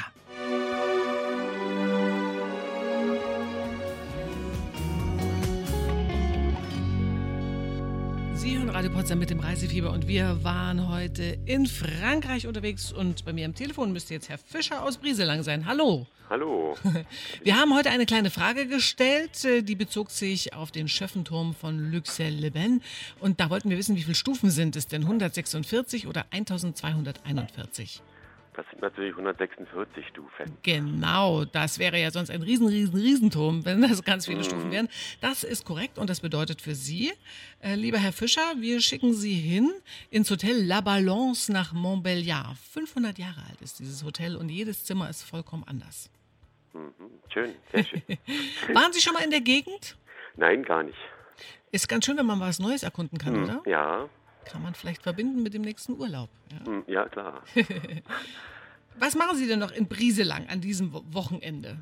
Radio 8.75 8.91
Potsdam 8.91 9.19
mit 9.19 9.29
dem 9.29 9.39
Reisefieber 9.39 9.89
und 9.89 10.05
wir 10.05 10.43
waren 10.43 10.89
heute 10.89 11.37
in 11.45 11.65
Frankreich 11.65 12.45
unterwegs 12.45 12.91
und 12.91 13.23
bei 13.23 13.31
mir 13.31 13.45
am 13.45 13.55
Telefon 13.55 13.93
müsste 13.93 14.13
jetzt 14.13 14.27
Herr 14.27 14.37
Fischer 14.37 14.83
aus 14.83 14.97
Brieselang 14.97 15.43
sein. 15.43 15.65
Hallo. 15.65 16.07
Hallo. 16.29 16.75
Wir 17.43 17.55
haben 17.55 17.73
heute 17.73 17.89
eine 17.89 18.05
kleine 18.05 18.31
Frage 18.31 18.67
gestellt, 18.67 19.45
äh, 19.45 19.61
die 19.61 19.75
bezog 19.75 20.11
sich 20.11 20.53
auf 20.53 20.71
den 20.71 20.89
Schöffenturm 20.89 21.55
von 21.55 21.89
Luxel-les-Bains 21.89 22.83
und 23.21 23.39
da 23.39 23.49
wollten 23.49 23.69
wir 23.69 23.77
wissen, 23.77 23.95
wie 23.95 24.01
viele 24.01 24.15
Stufen 24.15 24.49
sind 24.49 24.75
es 24.75 24.87
denn? 24.87 25.03
146 25.03 26.07
oder 26.07 26.25
1241? 26.31 28.01
Das 28.55 28.65
sind 28.69 28.81
natürlich 28.81 29.11
146 29.11 30.07
Stufen. 30.07 30.57
Genau, 30.63 31.43
das 31.43 31.77
wäre 31.77 31.99
ja 31.99 32.09
sonst 32.09 32.29
ein 32.31 32.41
riesen, 32.41 32.67
riesen, 32.67 32.95
Riesenturm, 32.95 33.65
wenn 33.65 33.81
das 33.81 34.03
ganz 34.03 34.27
viele 34.27 34.43
Stufen 34.45 34.71
wären. 34.71 34.87
Das 35.19 35.43
ist 35.43 35.65
korrekt 35.65 35.97
und 35.97 36.09
das 36.09 36.21
bedeutet 36.21 36.61
für 36.61 36.73
Sie, 36.73 37.11
äh, 37.61 37.75
lieber 37.75 37.97
Herr 37.97 38.13
Fischer, 38.13 38.53
wir 38.59 38.79
schicken 38.79 39.13
Sie 39.13 39.33
hin 39.33 39.73
ins 40.09 40.31
Hotel 40.31 40.65
La 40.65 40.79
Balance 40.79 41.51
nach 41.51 41.73
Montbéliard. 41.73 42.55
500 42.71 43.17
Jahre 43.19 43.41
alt 43.49 43.61
ist 43.61 43.79
dieses 43.79 44.05
Hotel 44.05 44.37
und 44.37 44.47
jedes 44.47 44.85
Zimmer 44.85 45.09
ist 45.09 45.23
vollkommen 45.23 45.65
anders. 45.67 46.09
Mhm. 46.73 46.93
Schön, 47.33 47.55
sehr 47.73 47.83
schön. 47.83 48.01
Waren 48.73 48.93
Sie 48.93 49.01
schon 49.01 49.13
mal 49.13 49.23
in 49.23 49.31
der 49.31 49.41
Gegend? 49.41 49.97
Nein, 50.37 50.63
gar 50.63 50.83
nicht. 50.83 50.97
Ist 51.71 51.89
ganz 51.89 52.05
schön, 52.05 52.17
wenn 52.17 52.25
man 52.25 52.39
was 52.39 52.59
Neues 52.59 52.83
erkunden 52.83 53.17
kann, 53.17 53.33
Hm, 53.35 53.43
oder? 53.43 53.61
Ja, 53.65 54.07
Kann 54.51 54.61
man 54.63 54.75
vielleicht 54.75 55.01
verbinden 55.03 55.43
mit 55.43 55.53
dem 55.53 55.61
nächsten 55.63 55.93
Urlaub. 55.99 56.29
Ja. 56.51 56.65
hm, 56.65 56.83
ja 56.87 57.07
klar. 57.09 57.41
Was 58.99 59.15
machen 59.15 59.35
Sie 59.37 59.47
denn 59.47 59.59
noch 59.59 59.71
in 59.71 59.87
Brieselang 59.87 60.47
an 60.47 60.61
diesem 60.61 60.93
Wo- 60.93 61.03
Wochenende? 61.11 61.77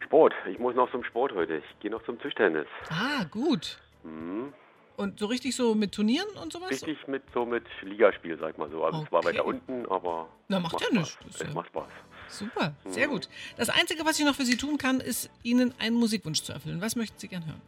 Sport. 0.00 0.32
Ich 0.50 0.58
muss 0.58 0.74
noch 0.74 0.90
zum 0.90 1.04
Sport 1.04 1.32
heute. 1.34 1.56
Ich 1.56 1.80
gehe 1.80 1.90
noch 1.90 2.02
zum 2.04 2.18
Tischtennis. 2.20 2.66
Ah, 2.90 3.24
gut. 3.24 3.78
Mhm. 4.04 4.52
Und 4.96 5.18
so 5.18 5.26
richtig 5.26 5.54
so 5.54 5.74
mit 5.74 5.92
Turnieren 5.92 6.28
und 6.42 6.52
sowas? 6.52 6.70
Richtig 6.70 7.06
mit 7.08 7.22
so 7.34 7.44
mit 7.44 7.64
Ligaspiel, 7.82 8.38
sag 8.38 8.56
mal 8.56 8.70
so. 8.70 8.82
Also 8.84 9.00
Okay. 9.00 9.26
weiter 9.26 9.44
unten, 9.44 9.84
aber 9.90 10.28
Na, 10.48 10.58
macht 10.60 10.80
ja 10.80 10.86
nichts. 10.98 11.18
Es 11.28 11.40
ja- 11.40 11.50
macht 11.52 11.66
Spaß. 11.68 11.88
Super, 12.28 12.74
sehr 12.86 13.06
Mhm. 13.08 13.12
gut. 13.12 13.28
Das 13.58 13.68
Einzige, 13.68 14.04
was 14.06 14.18
ich 14.18 14.24
noch 14.24 14.34
für 14.34 14.44
Sie 14.46 14.56
tun 14.56 14.78
kann, 14.78 15.00
ist 15.00 15.28
Ihnen 15.42 15.74
einen 15.78 15.96
Musikwunsch 15.96 16.42
zu 16.42 16.52
erfüllen. 16.52 16.80
Was 16.80 16.96
möchten 16.96 17.18
Sie 17.18 17.28
gern 17.28 17.44
hören? 17.46 17.60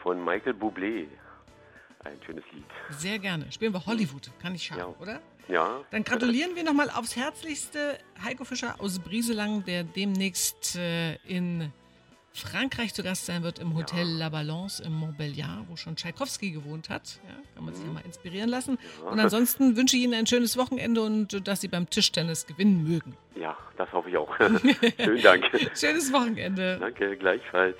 Von 0.00 0.24
Michael 0.24 0.54
Bublé. 0.54 1.06
Ein 2.04 2.18
schönes 2.24 2.44
Lied. 2.52 2.64
Sehr 2.90 3.18
gerne. 3.18 3.50
Spielen 3.52 3.72
wir 3.72 3.84
Hollywood. 3.86 4.30
Kann 4.40 4.52
nicht 4.52 4.64
schaden, 4.64 4.94
oder? 5.00 5.20
Ja. 5.48 5.80
Dann 5.90 6.04
gratulieren 6.04 6.56
wir 6.56 6.64
nochmal 6.64 6.90
aufs 6.90 7.16
Herzlichste 7.16 7.98
Heiko 8.24 8.44
Fischer 8.44 8.76
aus 8.78 8.98
Brieselang, 8.98 9.64
der 9.64 9.84
demnächst 9.84 10.76
äh, 10.76 11.16
in 11.26 11.72
Frankreich 12.34 12.94
zu 12.94 13.02
Gast 13.02 13.26
sein 13.26 13.42
wird 13.42 13.58
im 13.58 13.76
Hotel 13.76 14.06
La 14.06 14.30
Balance 14.30 14.82
im 14.82 14.92
Montbéliard, 14.92 15.68
wo 15.68 15.76
schon 15.76 15.96
Tschaikowski 15.96 16.50
gewohnt 16.50 16.88
hat. 16.88 17.20
Ja, 17.28 17.34
kann 17.54 17.64
man 17.64 17.74
sich 17.74 17.84
ja 17.84 17.92
mal 17.92 18.04
inspirieren 18.04 18.48
lassen. 18.48 18.78
Ja. 19.02 19.10
Und 19.10 19.20
ansonsten 19.20 19.76
wünsche 19.76 19.96
ich 19.96 20.02
Ihnen 20.02 20.14
ein 20.14 20.26
schönes 20.26 20.56
Wochenende 20.56 21.02
und 21.02 21.46
dass 21.46 21.60
Sie 21.60 21.68
beim 21.68 21.90
Tischtennis 21.90 22.46
gewinnen 22.46 22.84
mögen. 22.84 23.16
Ja, 23.36 23.56
das 23.76 23.92
hoffe 23.92 24.08
ich 24.08 24.16
auch. 24.16 24.34
Schönen 24.38 25.22
Dank. 25.22 25.44
Schönes 25.74 26.12
Wochenende. 26.12 26.78
Danke, 26.78 27.16
gleichfalls. 27.16 27.76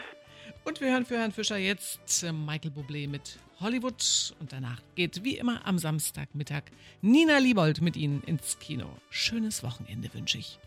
Und 0.64 0.80
wir 0.80 0.92
hören 0.92 1.06
für 1.06 1.18
Herrn 1.18 1.32
Fischer 1.32 1.56
jetzt 1.56 2.22
äh, 2.22 2.32
Michael 2.32 2.70
Bublé 2.70 3.08
mit 3.08 3.38
Hollywood. 3.62 4.34
Und 4.40 4.52
danach 4.52 4.80
geht 4.94 5.24
wie 5.24 5.36
immer 5.36 5.66
am 5.66 5.78
Samstagmittag 5.78 6.64
Nina 7.00 7.38
Liebold 7.38 7.80
mit 7.80 7.96
Ihnen 7.96 8.22
ins 8.24 8.58
Kino. 8.58 8.86
Schönes 9.10 9.62
Wochenende 9.62 10.12
wünsche 10.12 10.38
ich. 10.38 10.58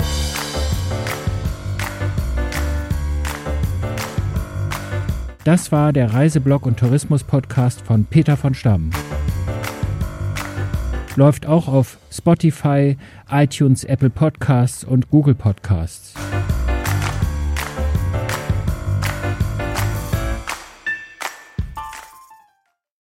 Das 5.43 5.71
war 5.71 5.93
der 5.93 6.12
Reiseblog 6.12 6.65
und 6.65 6.79
Tourismus-Podcast 6.79 7.81
von 7.81 8.05
Peter 8.05 8.36
von 8.36 8.55
Stamm. 8.55 8.89
Läuft 11.15 11.45
auch 11.45 11.67
auf 11.67 11.99
Spotify, 12.12 12.97
iTunes, 13.29 13.84
Apple 13.84 14.10
Podcasts 14.10 14.84
und 14.84 15.10
Google 15.12 15.36
Podcasts. 15.36 16.13